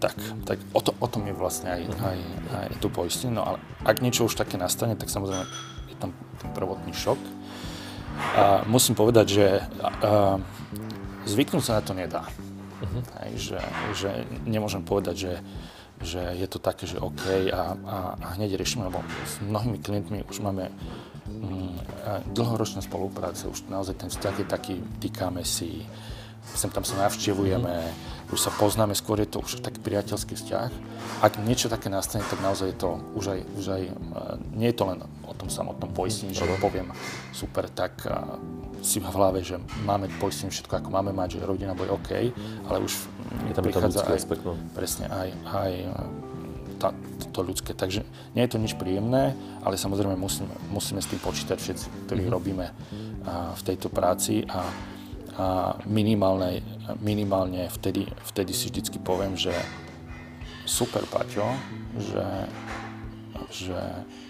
Tak, 0.00 0.16
tak 0.48 0.58
o, 0.72 0.80
to, 0.80 0.96
o 0.96 1.08
tom 1.08 1.28
je 1.28 1.36
vlastne 1.36 1.76
aj, 1.76 1.82
uh-huh. 1.84 2.08
aj, 2.08 2.18
aj 2.56 2.76
tu 2.80 2.88
poistenie. 2.88 3.36
No 3.36 3.44
ale 3.44 3.56
ak 3.84 4.00
niečo 4.00 4.24
už 4.28 4.36
také 4.36 4.56
nastane, 4.56 4.96
tak 4.96 5.12
samozrejme 5.12 5.44
je 5.92 5.96
tam 6.00 6.16
ten 6.40 6.48
prvotný 6.56 6.92
šok. 6.96 7.20
A 8.36 8.64
musím 8.68 8.96
povedať, 8.96 9.26
že 9.28 9.46
a, 9.80 9.88
a, 9.88 9.92
zvyknúť 11.28 11.64
sa 11.64 11.80
na 11.80 11.82
to 11.84 11.92
nedá. 11.92 12.24
Uh-huh. 12.80 13.02
Hej, 13.24 13.52
že, 13.52 13.60
že 13.92 14.10
nemôžem 14.48 14.80
povedať, 14.80 15.16
že, 15.16 15.34
že 16.00 16.22
je 16.36 16.48
to 16.48 16.56
také, 16.56 16.88
že 16.88 16.96
OK 16.96 17.52
a, 17.52 17.76
a, 17.76 17.96
a 18.16 18.26
hneď 18.40 18.56
riešime, 18.56 18.88
lebo 18.88 19.04
s 19.28 19.36
mnohými 19.44 19.84
klientmi 19.84 20.24
už 20.24 20.40
máme 20.40 20.72
mm, 21.28 21.76
dlhoročné 22.32 22.80
spolupráce, 22.80 23.44
už 23.44 23.68
naozaj 23.68 24.00
ten 24.00 24.08
vzťah 24.08 24.34
je 24.40 24.46
taký, 24.48 24.74
týkame 24.96 25.44
si, 25.44 25.84
sem 26.56 26.72
tam 26.72 26.88
sa 26.88 27.04
navštevujeme, 27.04 27.74
mm-hmm. 27.84 28.32
už 28.32 28.40
sa 28.40 28.50
poznáme, 28.56 28.96
skôr 28.96 29.20
je 29.20 29.28
to 29.28 29.44
už 29.44 29.60
taký 29.60 29.78
priateľský 29.84 30.34
vzťah. 30.40 30.70
Ak 31.20 31.36
niečo 31.44 31.68
také 31.68 31.92
nastane, 31.92 32.24
tak 32.24 32.40
naozaj 32.40 32.72
je 32.72 32.78
to 32.80 32.90
už 33.12 33.24
aj, 33.36 33.40
už 33.60 33.66
aj 33.68 33.82
nie 34.56 34.72
je 34.72 34.76
to 34.80 34.88
len 34.88 35.04
o 35.28 35.36
tom 35.36 35.52
samotnom 35.52 35.92
poistení, 35.92 36.32
že 36.32 36.48
poviem 36.58 36.90
super, 37.36 37.68
tak 37.68 38.08
si 38.80 38.98
v 38.98 39.06
hlave, 39.12 39.44
že 39.44 39.60
máme 39.84 40.08
poistenie 40.18 40.48
všetko, 40.48 40.80
ako 40.80 40.88
máme 40.88 41.12
mať, 41.12 41.38
že 41.38 41.46
rodina 41.46 41.76
bude 41.76 41.92
OK, 41.92 42.32
ale 42.66 42.78
už 42.80 42.92
je 43.48 43.54
tam 43.54 43.64
prichádza 43.64 44.04
aj, 44.08 44.16
aspekt, 44.16 44.42
no. 44.44 44.56
presne, 44.72 45.06
aj, 45.06 45.28
aj 45.46 45.72
tá, 46.80 46.88
to 47.30 47.40
ľudské. 47.44 47.76
Takže 47.76 48.02
nie 48.32 48.42
je 48.44 48.50
to 48.50 48.58
nič 48.58 48.74
príjemné, 48.80 49.36
ale 49.60 49.76
samozrejme 49.76 50.16
musíme, 50.16 50.52
musíme 50.72 51.00
s 51.04 51.10
tým 51.12 51.20
počítať 51.20 51.56
všetci, 51.60 51.86
ktorí 52.08 52.24
mm-hmm. 52.24 52.36
robíme 52.36 52.66
a, 52.66 52.74
v 53.52 53.62
tejto 53.62 53.92
práci 53.92 54.48
a, 54.48 54.64
a 55.36 55.46
minimálne, 55.84 56.64
minimálne 57.04 57.68
vtedy, 57.68 58.08
vtedy 58.32 58.56
si 58.56 58.72
vždycky 58.72 58.96
poviem, 58.96 59.36
že 59.36 59.52
super, 60.64 61.04
Paťo, 61.04 61.52
že, 62.00 62.26
že 63.52 63.78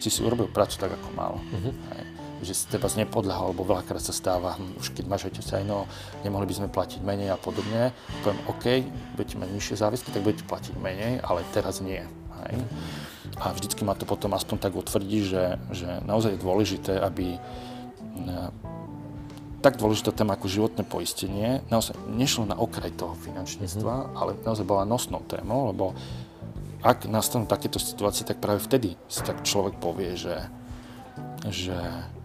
si 0.03 0.11
si 0.11 0.21
urobil 0.27 0.51
prácu 0.51 0.75
tak, 0.75 0.91
ako 0.99 1.09
mal. 1.15 1.39
Mm-hmm 1.39 2.20
že 2.41 2.53
si 2.57 2.65
teba 2.69 2.89
nepodľahol, 2.89 3.53
lebo 3.53 3.69
veľakrát 3.69 4.01
sa 4.01 4.17
stáva, 4.17 4.57
hm, 4.57 4.81
už 4.81 4.97
keď 4.97 5.05
máš 5.07 5.29
aj 5.29 5.65
no, 5.65 5.85
nemohli 6.25 6.49
by 6.49 6.55
sme 6.57 6.69
platiť 6.73 7.01
menej 7.05 7.33
a 7.33 7.39
podobne. 7.39 7.93
Poviem, 8.25 8.41
OK, 8.49 8.65
budete 9.17 9.37
mať 9.37 9.49
nižšie 9.53 9.77
záväzky, 9.81 10.09
tak 10.13 10.25
budete 10.25 10.45
platiť 10.49 10.75
menej, 10.81 11.21
ale 11.21 11.45
teraz 11.53 11.85
nie. 11.85 12.01
Hej. 12.49 12.57
A 13.41 13.53
vždycky 13.53 13.85
ma 13.85 13.93
to 13.93 14.09
potom 14.09 14.33
aspoň 14.33 14.57
tak 14.59 14.73
utvrdí, 14.73 15.25
že, 15.25 15.61
že 15.71 16.01
naozaj 16.05 16.37
je 16.37 16.45
dôležité, 16.45 16.93
aby 16.99 17.37
tak 19.61 19.77
dôležitá 19.77 20.17
téma 20.17 20.41
ako 20.41 20.49
životné 20.49 20.89
poistenie 20.89 21.61
naozaj 21.69 21.93
nešlo 22.09 22.49
na 22.49 22.57
okraj 22.57 22.97
toho 22.97 23.13
finančníctva, 23.13 23.93
mm-hmm. 23.93 24.17
ale 24.17 24.31
naozaj 24.41 24.65
bola 24.65 24.89
nosnou 24.89 25.21
témou, 25.29 25.69
lebo 25.69 25.93
ak 26.81 27.05
nastanú 27.13 27.45
takéto 27.45 27.77
situácie, 27.77 28.25
tak 28.25 28.41
práve 28.41 28.65
vtedy 28.65 28.97
si 29.05 29.21
tak 29.21 29.45
človek 29.45 29.77
povie, 29.77 30.17
že, 30.17 30.49
že 31.53 31.77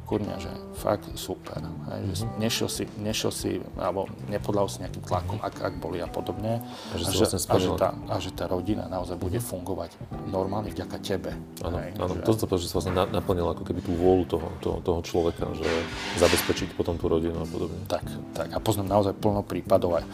kurňa, 0.06 0.36
že 0.38 0.52
fakt 0.78 1.10
super. 1.18 1.58
Hej, 1.91 2.02
že 2.13 2.24
mm-hmm. 2.24 2.38
nešiel, 2.39 2.70
si, 2.70 2.84
nešiel 3.02 3.32
si, 3.34 3.58
alebo 3.76 4.06
nepodľal 4.30 4.70
si 4.70 4.86
nejakým 4.86 5.04
tlakom, 5.04 5.38
ak, 5.41 5.56
ak 5.60 5.74
boli 5.82 6.00
a 6.00 6.08
podobne. 6.08 6.62
A 6.94 6.96
že, 6.96 7.10
a, 7.10 7.12
že, 7.12 7.20
vlastne 7.26 7.41
a, 7.41 7.56
že, 7.58 7.70
tá, 7.74 7.89
a 7.91 8.15
že 8.22 8.30
tá 8.32 8.46
rodina 8.46 8.86
naozaj 8.86 9.18
bude 9.18 9.41
mm-hmm. 9.41 9.52
fungovať 9.52 9.91
normálne 10.30 10.70
vďaka 10.70 10.98
tebe. 11.02 11.34
Áno, 11.65 11.78
áno. 11.82 12.13
Že... 12.15 12.24
to 12.24 12.32
sa 12.38 12.46
že 12.56 12.68
sa 12.70 12.76
vlastne 12.80 12.94
naplnil 12.94 13.48
ako 13.50 13.63
keby 13.65 13.82
tú 13.82 13.98
vôľu 13.98 14.24
toho, 14.30 14.48
toho, 14.62 14.78
toho 14.86 15.00
človeka, 15.02 15.46
že 15.58 15.68
zabezpečiť 16.22 16.78
potom 16.78 16.96
tú 16.96 17.10
rodinu 17.10 17.41
a 17.41 17.48
podobne. 17.50 17.82
Tak, 17.89 18.06
tak. 18.38 18.48
A 18.54 18.62
poznám 18.62 19.02
naozaj 19.02 19.18
plno 19.18 19.41
prípadov, 19.41 19.98
aj, 20.00 20.06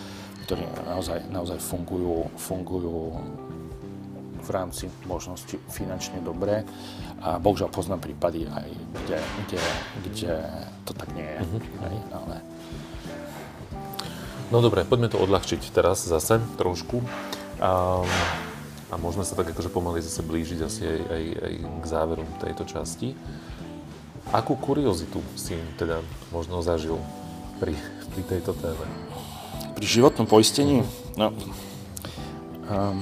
ktorí 0.48 0.64
naozaj, 0.88 1.20
naozaj 1.30 1.60
fungujú, 1.60 2.32
fungujú 2.40 3.20
v 4.42 4.50
rámci 4.50 4.90
možnosti 5.06 5.56
finančne 5.70 6.20
dobre. 6.26 6.66
A 7.22 7.38
bohužiaľ 7.38 7.70
poznám 7.70 8.02
prípady 8.02 8.50
aj, 8.50 8.70
kde, 9.06 9.20
kde, 9.46 9.62
kde 10.10 10.34
to 10.90 10.92
tak 10.98 11.14
nie 11.14 11.26
je. 11.26 11.40
Mm-hmm. 11.46 11.62
Hej, 11.86 11.98
ale... 12.12 12.36
No 14.52 14.60
dobre, 14.60 14.84
poďme 14.84 15.08
to 15.08 15.22
odľahčiť 15.22 15.62
teraz 15.72 16.04
zase 16.04 16.42
trošku. 16.58 17.00
Um, 17.62 18.10
a 18.92 19.00
môžeme 19.00 19.24
sa 19.24 19.38
tak 19.40 19.54
akože 19.54 19.72
pomaly 19.72 20.04
zase 20.04 20.20
blížiť 20.26 20.60
asi 20.66 20.82
aj, 20.84 21.00
aj, 21.08 21.24
aj 21.40 21.54
k 21.64 21.86
záveru 21.88 22.26
tejto 22.44 22.64
časti. 22.68 23.16
Akú 24.36 24.60
kuriozitu 24.60 25.24
si 25.40 25.56
teda 25.80 26.04
možno 26.36 26.60
zažil 26.60 27.00
pri, 27.64 27.78
pri 28.12 28.22
tejto 28.28 28.52
téme? 28.58 28.86
Pri 29.78 29.86
životnom 29.88 30.28
poistení? 30.28 30.84
No, 31.16 31.32
um, 32.68 33.00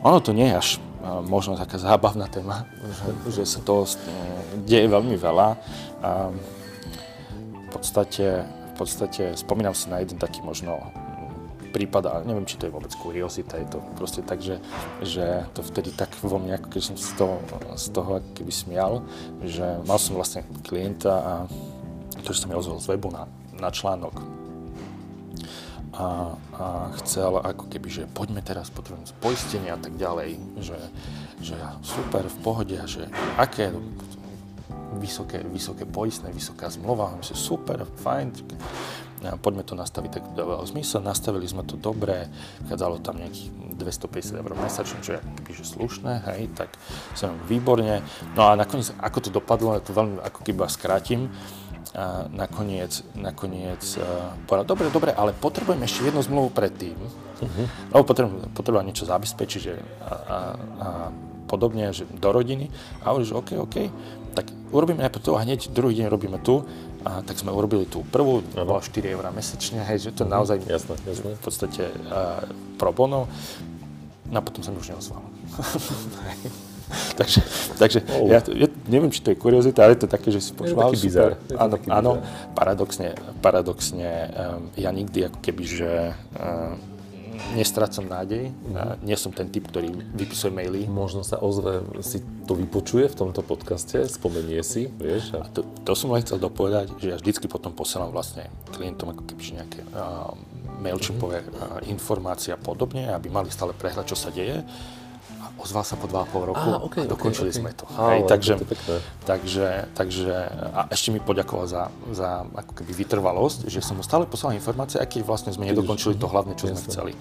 ono 0.00 0.18
to 0.20 0.32
nie 0.32 0.48
je 0.48 0.56
až 0.56 0.68
možno 1.24 1.56
taká 1.56 1.80
zábavná 1.80 2.28
téma, 2.28 2.68
že, 2.84 3.40
že 3.40 3.42
sa 3.48 3.60
to 3.64 3.88
deje 4.68 4.86
veľmi 4.88 5.16
veľa. 5.16 5.48
V 7.50 7.68
podstate, 7.72 8.44
v 8.44 8.74
podstate 8.76 9.22
spomínam 9.36 9.72
si 9.72 9.88
na 9.88 10.04
jeden 10.04 10.20
taký 10.20 10.44
možno 10.44 10.76
prípad, 11.70 12.02
ale 12.10 12.20
neviem, 12.26 12.44
či 12.44 12.58
to 12.58 12.66
je 12.66 12.74
vôbec 12.74 12.90
kuriozita, 12.98 13.62
je 13.62 13.68
to 13.70 13.78
proste 13.94 14.26
tak, 14.26 14.42
že, 14.42 14.58
že 15.06 15.46
to 15.54 15.62
vtedy 15.62 15.94
tak 15.94 16.10
vo 16.18 16.36
mne, 16.42 16.58
ako 16.58 16.66
keď 16.66 16.82
som 16.82 16.96
z 16.98 17.10
toho, 17.14 17.38
z 17.78 17.86
toho 17.94 18.12
keby 18.34 18.50
smial, 18.50 19.06
že 19.46 19.78
mal 19.86 19.96
som 20.02 20.18
vlastne 20.18 20.42
klienta 20.66 21.12
a 21.14 21.32
to, 22.26 22.34
že 22.34 22.42
som 22.42 22.50
mi 22.50 22.58
ozval 22.58 22.82
z 22.82 22.90
webu 22.90 23.14
na, 23.14 23.30
na 23.54 23.70
článok 23.70 24.39
a, 25.90 26.38
a 26.54 26.66
chcel 27.02 27.42
ako 27.42 27.66
keby, 27.66 27.88
že 27.90 28.02
poďme 28.06 28.46
teraz, 28.46 28.70
potrebujem 28.70 29.10
poistenie 29.18 29.74
a 29.74 29.78
tak 29.80 29.98
ďalej, 29.98 30.38
že, 30.62 30.78
že 31.42 31.58
super, 31.82 32.22
v 32.30 32.38
pohode, 32.46 32.78
že 32.86 33.10
aké 33.34 33.74
vysoké, 34.98 35.42
vysoké 35.42 35.86
poistné, 35.86 36.30
vysoká 36.30 36.70
zmluva, 36.70 37.18
že 37.22 37.34
super, 37.34 37.82
fajn, 37.86 38.34
poďme 39.42 39.62
to 39.66 39.74
nastaviť 39.76 40.10
tak 40.10 40.24
dávalo 40.32 40.64
zmysel, 40.64 41.04
nastavili 41.04 41.44
sme 41.44 41.66
to 41.66 41.76
dobre, 41.76 42.30
vychádzalo 42.64 43.02
tam 43.04 43.20
nejakých 43.20 43.50
250 43.76 44.40
eur 44.40 44.52
mesačne, 44.56 44.98
čo 45.04 45.10
je 45.16 45.20
že 45.50 45.64
slušné, 45.66 46.24
hej, 46.32 46.52
tak 46.54 46.72
som 47.18 47.36
výborne. 47.50 48.00
No 48.38 48.48
a 48.48 48.56
nakoniec, 48.56 48.94
ako 49.00 49.18
to 49.20 49.30
dopadlo, 49.34 49.76
to 49.82 49.92
veľmi 49.92 50.22
ako 50.22 50.40
keby 50.46 50.68
skrátim, 50.70 51.28
a 51.90 52.30
nakoniec, 52.30 53.02
nakoniec 53.18 53.82
uh, 53.98 54.30
povedal, 54.46 54.62
dobre, 54.62 54.86
dobre, 54.94 55.10
ale 55.10 55.34
potrebujem 55.34 55.82
ešte 55.82 56.06
jednu 56.06 56.22
zmluvu 56.22 56.54
predtým, 56.54 56.94
uh-huh. 56.94 57.66
lebo 57.90 58.02
potrebujem, 58.06 58.46
potrebujem 58.54 58.86
niečo 58.86 59.10
zabezpečiť 59.10 59.60
že, 59.60 59.74
a, 59.74 59.82
a, 60.06 60.38
a 60.78 60.88
podobne, 61.50 61.90
že 61.90 62.06
do 62.06 62.30
rodiny. 62.30 62.70
A 63.02 63.10
hovorí, 63.10 63.26
že 63.26 63.34
OK, 63.34 63.58
OK, 63.58 63.76
tak 64.38 64.54
urobíme 64.70 65.02
najprv 65.02 65.24
tu 65.26 65.34
a 65.34 65.42
hneď 65.42 65.74
druhý 65.74 65.98
deň 65.98 66.06
robíme 66.06 66.38
tu. 66.46 66.62
A 67.00 67.24
tak 67.24 67.40
sme 67.40 67.50
urobili 67.50 67.88
tú 67.88 68.04
prvú, 68.06 68.44
to 68.44 68.60
bola 68.62 68.84
4 68.84 69.16
eur 69.16 69.24
mesačne, 69.32 69.82
hej, 69.88 69.98
že 69.98 70.10
to 70.14 70.22
uh-huh. 70.22 70.36
naozaj 70.38 70.62
jasné, 70.62 70.94
jasné. 71.02 71.30
v 71.34 71.42
podstate 71.42 71.90
uh, 71.90 72.44
pro 72.78 72.94
bono. 72.94 73.26
No 74.30 74.36
a 74.38 74.46
potom 74.46 74.62
sa 74.62 74.70
mi 74.70 74.78
už 74.78 74.94
neozval. 74.94 75.26
takže 77.20 77.40
takže 77.78 77.98
oh. 78.18 78.28
ja, 78.28 78.42
ja 78.42 78.68
neviem, 78.90 79.10
či 79.14 79.22
to 79.22 79.32
je 79.32 79.38
kuriozita, 79.38 79.86
ale 79.86 79.94
je 79.96 80.04
to 80.06 80.10
také, 80.10 80.28
že 80.34 80.40
si 80.42 80.52
počúval. 80.52 80.92
Je 80.92 81.10
super. 81.10 81.38
Áno, 81.56 81.76
áno, 81.88 82.12
paradoxne, 82.52 83.14
paradoxne 83.40 84.30
um, 84.30 84.68
ja 84.74 84.90
nikdy 84.90 85.30
ako 85.30 85.38
keby, 85.40 85.62
že 85.64 85.90
um, 86.36 86.76
nestrácam 87.56 88.04
nádej. 88.06 88.52
Mm-hmm. 88.52 89.00
Nie 89.02 89.16
som 89.16 89.32
ten 89.32 89.48
typ, 89.48 89.68
ktorý 89.70 89.90
vypisuje 90.14 90.52
maily. 90.52 90.84
Možno 90.86 91.24
sa 91.24 91.40
ozve, 91.40 91.82
si 92.04 92.20
to 92.44 92.52
vypočuje 92.52 93.08
v 93.08 93.16
tomto 93.16 93.40
podcaste, 93.40 93.96
spomenie 94.06 94.60
si, 94.60 94.90
vieš. 95.00 95.34
A... 95.34 95.48
To, 95.56 95.64
to 95.64 95.92
som 95.96 96.12
len 96.12 96.22
chcel 96.22 96.36
dopovedať, 96.36 96.94
že 97.00 97.06
ja 97.14 97.16
vždycky 97.16 97.48
potom 97.48 97.72
posielam 97.72 98.12
vlastne 98.12 98.52
klientom 98.76 99.16
ako 99.16 99.24
keby 99.24 99.42
nejaké 99.62 99.80
uh, 99.96 100.36
mailchimpové 100.80 101.42
uh, 101.42 101.80
informácie 101.88 102.54
a 102.54 102.60
podobne, 102.60 103.10
aby 103.10 103.32
mali 103.32 103.48
stále 103.48 103.74
prehľad, 103.74 104.06
čo 104.06 104.16
sa 104.18 104.30
deje 104.30 104.62
ozval 105.60 105.84
sa 105.84 105.96
po 105.96 106.08
2,5 106.08 106.50
roku 106.50 106.68
ah, 106.72 106.80
okay, 106.80 107.04
a 107.04 107.10
dokončili 107.10 107.52
okay, 107.52 107.60
okay. 107.60 107.62
sme 107.64 107.70
to. 107.76 107.84
Ah, 107.96 108.16
Hej, 108.16 108.20
takže, 108.28 108.52
to 108.60 108.64
takže, 109.28 109.66
takže, 109.92 110.32
a 110.72 110.80
ešte 110.88 111.08
mi 111.12 111.20
poďakoval 111.20 111.66
za, 111.68 111.82
za 112.12 112.44
ako 112.44 112.72
keby 112.80 112.92
vytrvalosť, 113.04 113.68
že 113.68 113.80
som 113.84 114.00
mu 114.00 114.04
stále 114.04 114.24
poslal 114.24 114.56
informácie, 114.56 114.96
aké 114.96 115.20
vlastne 115.20 115.52
sme 115.52 115.68
nedokončili 115.68 116.16
to 116.16 116.28
hlavne, 116.28 116.56
čo 116.56 116.72
sme 116.72 116.80
chceli. 116.80 117.12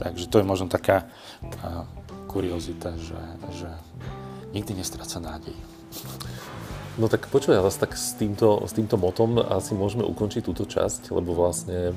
Takže 0.00 0.24
to 0.28 0.40
je 0.40 0.44
možno 0.44 0.66
taká 0.72 1.08
a, 1.60 1.84
kuriozita, 2.28 2.96
že, 2.96 3.20
že 3.52 3.68
nikdy 4.56 4.80
nestráca 4.80 5.20
nádej. 5.20 5.56
No 7.00 7.08
tak 7.08 7.24
počuj, 7.32 7.56
ale 7.56 7.72
tak 7.72 7.96
s 7.96 8.12
týmto, 8.20 8.68
s 8.68 8.76
týmto 8.76 9.00
motom 9.00 9.40
asi 9.40 9.72
môžeme 9.72 10.04
ukončiť 10.04 10.44
túto 10.44 10.68
časť, 10.68 11.08
lebo 11.16 11.32
vlastne 11.32 11.96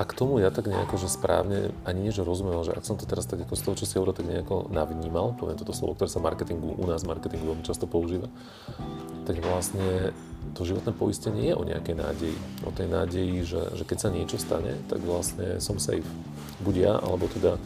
a 0.00 0.02
k 0.08 0.16
tomu 0.16 0.40
ja 0.40 0.48
tak 0.48 0.64
nejako, 0.64 0.96
že 0.96 1.12
správne, 1.12 1.76
ani 1.84 2.08
nie, 2.08 2.12
že 2.16 2.24
rozumiem, 2.24 2.64
že 2.64 2.72
ak 2.72 2.88
som 2.88 2.96
to 2.96 3.04
teraz 3.04 3.28
tak 3.28 3.44
ako 3.44 3.52
z 3.52 3.62
toho, 3.68 3.74
čo 3.76 3.84
si 3.84 3.94
hovoril, 4.00 4.16
tak 4.16 4.24
nejako 4.24 4.72
navnímal, 4.72 5.36
poviem 5.36 5.60
toto 5.60 5.76
slovo, 5.76 5.92
ktoré 5.92 6.08
sa 6.08 6.24
marketingu, 6.24 6.72
u 6.72 6.84
nás 6.88 7.04
marketingu 7.04 7.44
veľmi 7.44 7.60
často 7.68 7.84
používa, 7.84 8.32
tak 9.28 9.44
vlastne 9.44 10.16
to 10.56 10.64
životné 10.64 10.96
poistenie 10.96 11.52
je 11.52 11.54
o 11.54 11.68
nejakej 11.68 12.00
nádeji. 12.00 12.38
O 12.64 12.72
tej 12.72 12.88
nádeji, 12.88 13.44
že, 13.44 13.76
že 13.76 13.84
keď 13.84 13.98
sa 14.00 14.08
niečo 14.08 14.40
stane, 14.40 14.72
tak 14.88 15.04
vlastne 15.04 15.60
som 15.60 15.76
safe. 15.76 16.08
Buď 16.64 16.74
ja, 16.80 16.92
alebo 16.96 17.28
teda 17.28 17.60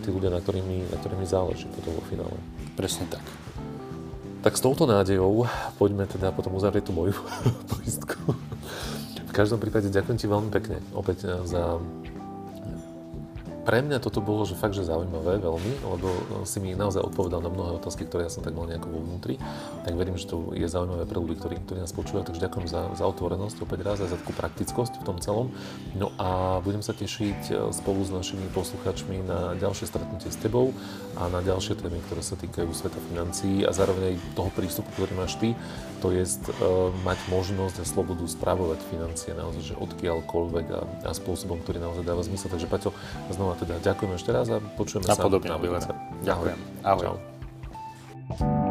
tí 0.00 0.08
ľudia, 0.08 0.32
na 0.32 0.40
ktorými, 0.40 0.88
na 0.88 0.96
ktorými 0.96 1.28
záleží 1.28 1.68
potom 1.76 1.92
vo 1.92 2.02
finále. 2.08 2.40
Presne 2.74 3.04
tak. 3.12 3.22
Tak 4.40 4.56
s 4.56 4.64
touto 4.64 4.88
nádejou 4.88 5.44
poďme 5.76 6.08
teda 6.08 6.32
potom 6.32 6.56
uzavrieť 6.56 6.88
tú 6.88 6.92
moju 6.96 7.12
poistku. 7.76 8.32
V 9.30 9.32
každom 9.32 9.62
prípade 9.62 9.94
ďakujem 9.94 10.18
ti 10.18 10.26
veľmi 10.26 10.50
pekne 10.50 10.82
opäť 10.90 11.30
eh, 11.30 11.38
za 11.46 11.78
pre 13.70 13.86
mňa 13.86 14.02
toto 14.02 14.18
bolo, 14.18 14.42
že 14.42 14.58
fakt, 14.58 14.74
že 14.74 14.82
zaujímavé 14.82 15.38
veľmi, 15.38 15.72
lebo 15.86 16.10
eh, 16.10 16.42
si 16.42 16.58
mi 16.58 16.74
naozaj 16.74 17.06
odpovedal 17.06 17.38
na 17.38 17.54
mnohé 17.54 17.78
otázky, 17.78 18.02
ktoré 18.02 18.26
ja 18.26 18.34
som 18.34 18.42
tak 18.42 18.58
mal 18.58 18.66
nejako 18.66 18.90
vo 18.90 18.98
vnútri. 19.06 19.38
Tak 19.86 19.94
verím, 19.94 20.18
že 20.18 20.26
to 20.26 20.50
je 20.58 20.66
zaujímavé 20.66 21.06
pre 21.06 21.22
ľudí, 21.22 21.38
ktorí, 21.38 21.62
ktorí 21.62 21.78
nás 21.78 21.94
počúvajú. 21.94 22.26
Takže 22.26 22.42
ďakujem 22.50 22.66
za, 22.66 22.90
za 22.98 23.04
otvorenosť 23.06 23.62
opäť 23.62 23.86
raz 23.86 24.02
a 24.02 24.10
za 24.10 24.18
takú 24.18 24.34
praktickosť 24.34 24.98
v 24.98 25.06
tom 25.06 25.22
celom. 25.22 25.54
No 25.94 26.10
a 26.18 26.58
budem 26.66 26.82
sa 26.82 26.98
tešiť 26.98 27.40
eh, 27.54 27.70
spolu 27.70 28.02
s 28.02 28.10
našimi 28.10 28.50
posluchačmi 28.50 29.22
na 29.22 29.54
ďalšie 29.54 29.86
stretnutie 29.86 30.34
s 30.34 30.38
tebou 30.42 30.74
a 31.14 31.30
na 31.30 31.38
ďalšie 31.38 31.78
témy, 31.78 32.02
ktoré 32.10 32.26
sa 32.26 32.34
týkajú 32.34 32.74
sveta 32.74 32.98
financií 33.06 33.62
a 33.62 33.70
zároveň 33.70 34.18
aj 34.18 34.34
toho 34.34 34.50
prístupu, 34.50 34.90
ktorý 34.98 35.14
máš 35.14 35.38
ty, 35.38 35.54
to 36.00 36.10
je 36.16 36.24
uh, 36.24 36.88
mať 37.04 37.20
možnosť 37.28 37.76
a 37.76 37.84
slobodu 37.84 38.24
správovať 38.24 38.80
financie 38.88 39.36
naozaj, 39.36 39.62
že 39.62 39.74
odkiaľkoľvek 39.76 40.66
a, 40.72 40.80
a 41.06 41.10
spôsobom, 41.12 41.60
ktorý 41.60 41.76
naozaj 41.76 42.08
dáva 42.08 42.24
zmysel. 42.24 42.48
Takže 42.48 42.66
Paťo, 42.72 42.90
znova 43.28 43.59
teda 43.60 43.76
ďakujem 43.84 44.12
ešte 44.16 44.30
raz 44.32 44.48
a 44.48 44.56
počujeme 44.58 45.04
a 45.04 45.12
sa 45.12 45.20
podobne, 45.20 45.52
na 45.52 45.60
budúce. 45.60 45.92
Ďakujem. 46.24 46.58
Ahoj. 46.80 47.04
Čau. 47.04 48.68